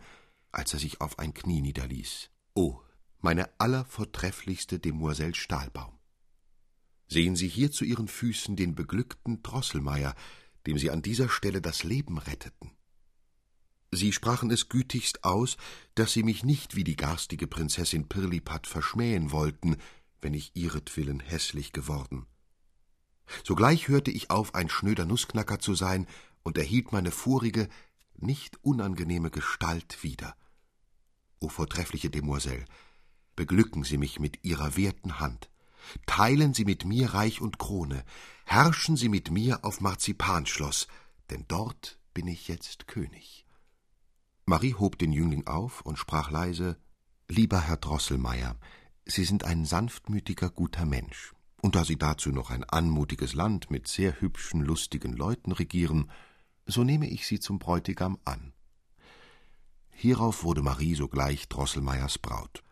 [0.51, 2.31] als er sich auf ein Knie niederließ.
[2.55, 2.81] Oh,
[3.21, 5.99] meine allervortrefflichste Demoiselle Stahlbaum!
[7.09, 10.15] Sehen Sie hier zu Ihren Füßen den beglückten Drosselmeier,
[10.67, 12.71] dem Sie an dieser Stelle das Leben retteten.
[13.95, 15.59] Sie sprachen es gütigst aus,
[15.95, 19.77] dass Sie mich nicht wie die garstige Prinzessin Pirlipat verschmähen wollten,
[20.23, 22.27] wenn ich ihretwillen hässlich geworden.
[23.45, 26.07] Sogleich hörte ich auf, ein schnöder Nussknacker zu sein
[26.43, 27.69] und erhielt meine vorige,
[28.17, 30.37] nicht unangenehme Gestalt wieder.
[31.41, 32.65] O vortreffliche Demoiselle,
[33.37, 35.51] beglücken Sie mich mit Ihrer werten Hand,
[36.07, 38.05] teilen Sie mit mir Reich und Krone,
[38.45, 40.87] herrschen Sie mit mir auf Marzipanschloss,
[41.31, 43.47] denn dort bin ich jetzt König.
[44.45, 46.77] Marie hob den Jüngling auf und sprach leise
[47.29, 48.59] Lieber Herr Drosselmeier,
[49.05, 53.89] Sie sind ein sanftmütiger, guter Mensch, und da Sie dazu noch ein anmutiges Land mit
[53.89, 56.11] sehr hübschen, lustigen Leuten regieren,
[56.67, 58.53] so nehme ich Sie zum Bräutigam an.
[59.91, 62.63] Hierauf wurde Marie sogleich Drosselmeiers Braut.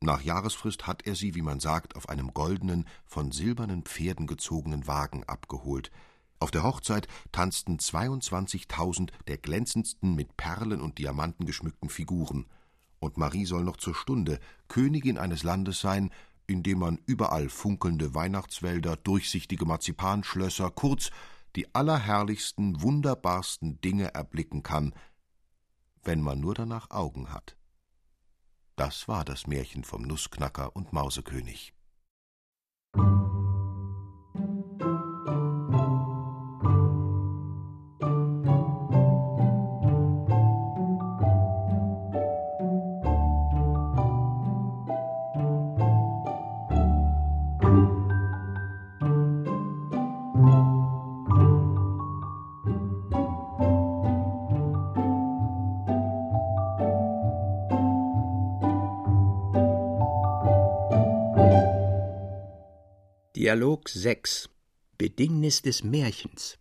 [0.00, 4.86] Nach Jahresfrist hat er sie, wie man sagt, auf einem goldenen, von silbernen Pferden gezogenen
[4.86, 5.90] Wagen abgeholt,
[6.38, 12.46] auf der Hochzeit tanzten zweiundzwanzigtausend der glänzendsten mit Perlen und Diamanten geschmückten Figuren,
[13.06, 14.38] und Marie soll noch zur Stunde
[14.68, 16.10] Königin eines Landes sein,
[16.46, 21.10] in dem man überall funkelnde Weihnachtswälder, durchsichtige Marzipanschlösser, kurz
[21.56, 24.92] die allerherrlichsten, wunderbarsten Dinge erblicken kann,
[26.02, 27.56] wenn man nur danach Augen hat.
[28.76, 31.72] Das war das Märchen vom Nussknacker und Mausekönig.
[63.56, 64.50] Dialog 6
[64.98, 66.58] Bedingnis des Märchens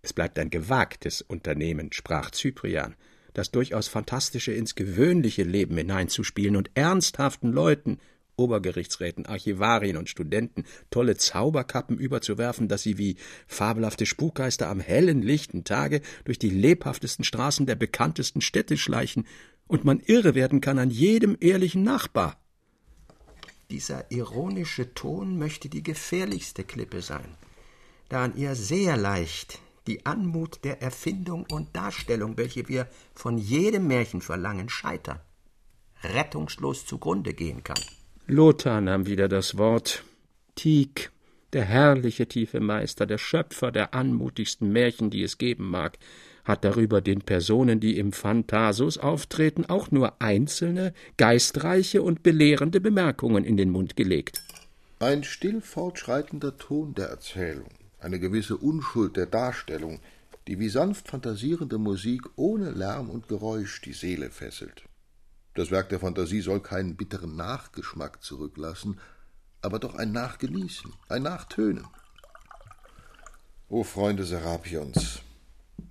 [0.00, 2.96] Es bleibt ein gewagtes Unternehmen, sprach Cyprian,
[3.34, 7.98] das durchaus Fantastische ins gewöhnliche Leben hineinzuspielen und ernsthaften Leuten,
[8.36, 13.16] Obergerichtsräten, Archivarien und Studenten tolle Zauberkappen überzuwerfen, dass sie wie
[13.46, 19.26] fabelhafte Spukgeister am hellen, lichten Tage durch die lebhaftesten Straßen der bekanntesten Städte schleichen
[19.66, 22.40] und man irre werden kann an jedem ehrlichen Nachbar.
[23.70, 27.36] Dieser ironische Ton möchte die gefährlichste Klippe sein.
[28.08, 33.86] da an ihr sehr leicht die Anmut der Erfindung und Darstellung, welche wir von jedem
[33.86, 35.20] Märchen verlangen, scheitern,
[36.02, 37.78] rettungslos zugrunde gehen kann.
[38.26, 40.04] Lothar nahm wieder das Wort.
[40.56, 41.10] Tieck,
[41.52, 45.98] der herrliche tiefe Meister, der Schöpfer der anmutigsten Märchen, die es geben mag,
[46.46, 53.44] hat darüber den Personen, die im Phantasus auftreten, auch nur einzelne, geistreiche und belehrende Bemerkungen
[53.44, 54.40] in den Mund gelegt.
[55.00, 57.68] Ein still fortschreitender Ton der Erzählung,
[57.98, 60.00] eine gewisse Unschuld der Darstellung,
[60.46, 64.84] die wie sanft fantasierende Musik ohne Lärm und Geräusch die Seele fesselt.
[65.54, 69.00] Das Werk der Fantasie soll keinen bitteren Nachgeschmack zurücklassen,
[69.62, 71.86] aber doch ein Nachgenießen, ein Nachtönen.
[73.68, 75.22] O Freunde Serapions,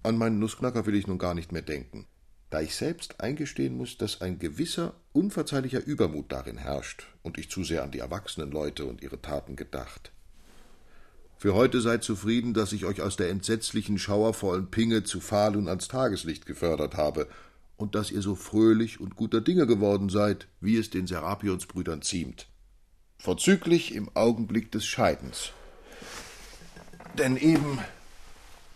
[0.03, 2.05] an meinen Nussknacker will ich nun gar nicht mehr denken,
[2.49, 7.63] da ich selbst eingestehen muss, dass ein gewisser, unverzeihlicher Übermut darin herrscht und ich zu
[7.63, 10.11] sehr an die erwachsenen Leute und ihre Taten gedacht.
[11.37, 15.87] Für heute seid zufrieden, dass ich euch aus der entsetzlichen, schauervollen Pinge zu Falun ans
[15.87, 17.27] Tageslicht gefördert habe
[17.77, 22.47] und dass ihr so fröhlich und guter Dinge geworden seid, wie es den Serapionsbrüdern ziemt.
[23.17, 25.51] Vorzüglich im Augenblick des Scheidens.
[27.17, 27.79] Denn eben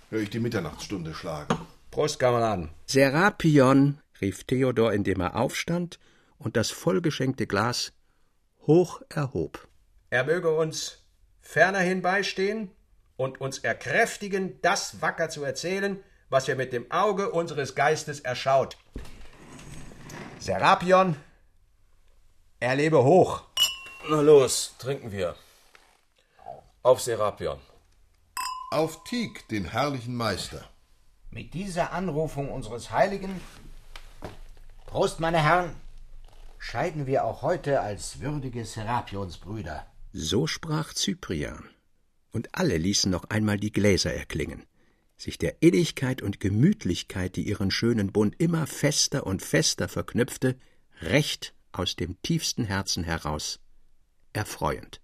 [0.10, 1.56] höre ich die Mitternachtsstunde schlagen.
[1.92, 2.70] Prost, Kameraden.
[2.86, 6.00] Serapion, rief Theodor, indem er aufstand
[6.38, 7.94] und das vollgeschenkte Glas
[8.68, 9.68] hoch erhob.
[10.10, 11.04] Er möge uns
[11.42, 12.72] fernerhin beistehen
[13.18, 18.78] und uns erkräftigen, das wacker zu erzählen, was wir mit dem Auge unseres Geistes erschaut.
[20.40, 21.16] Serapion,
[22.60, 23.44] er lebe hoch.
[24.10, 25.36] Na los, trinken wir.
[26.82, 27.60] Auf Serapion.
[28.72, 30.70] Auf Tieg, den herrlichen Meister.
[31.32, 33.42] Mit dieser Anrufung unseres Heiligen,
[34.86, 35.76] Prost, meine Herren,
[36.60, 39.88] scheiden wir auch heute als würdige Serapionsbrüder.
[40.14, 41.68] So sprach Cyprian,
[42.32, 44.68] und alle ließen noch einmal die Gläser erklingen,
[45.18, 50.56] sich der Innigkeit und Gemütlichkeit, die ihren schönen Bund immer fester und fester verknüpfte,
[51.02, 53.62] recht aus dem tiefsten Herzen heraus
[54.32, 55.02] erfreuend.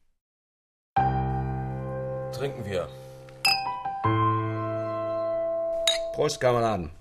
[2.32, 3.05] Trinken wir.
[6.16, 6.92] Prost, Kameraden.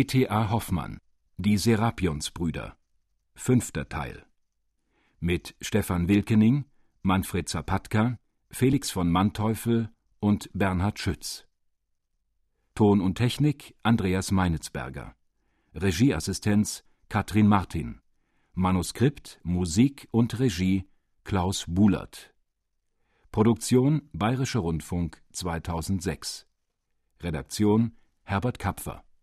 [0.00, 0.48] E.T.A.
[0.48, 0.98] Hoffmann
[1.36, 2.74] Die Serapionsbrüder
[3.34, 4.24] Fünfter Teil
[5.18, 6.64] mit Stefan Wilkening,
[7.02, 8.18] Manfred Zapatka,
[8.50, 11.46] Felix von Manteuffel und Bernhard Schütz.
[12.74, 15.14] Ton und Technik Andreas Meinitzberger.
[15.74, 18.00] Regieassistenz Katrin Martin.
[18.54, 20.88] Manuskript, Musik und Regie
[21.24, 22.32] Klaus Bulert.
[23.32, 26.46] Produktion Bayerischer Rundfunk 2006.
[27.20, 29.04] Redaktion Herbert Kapfer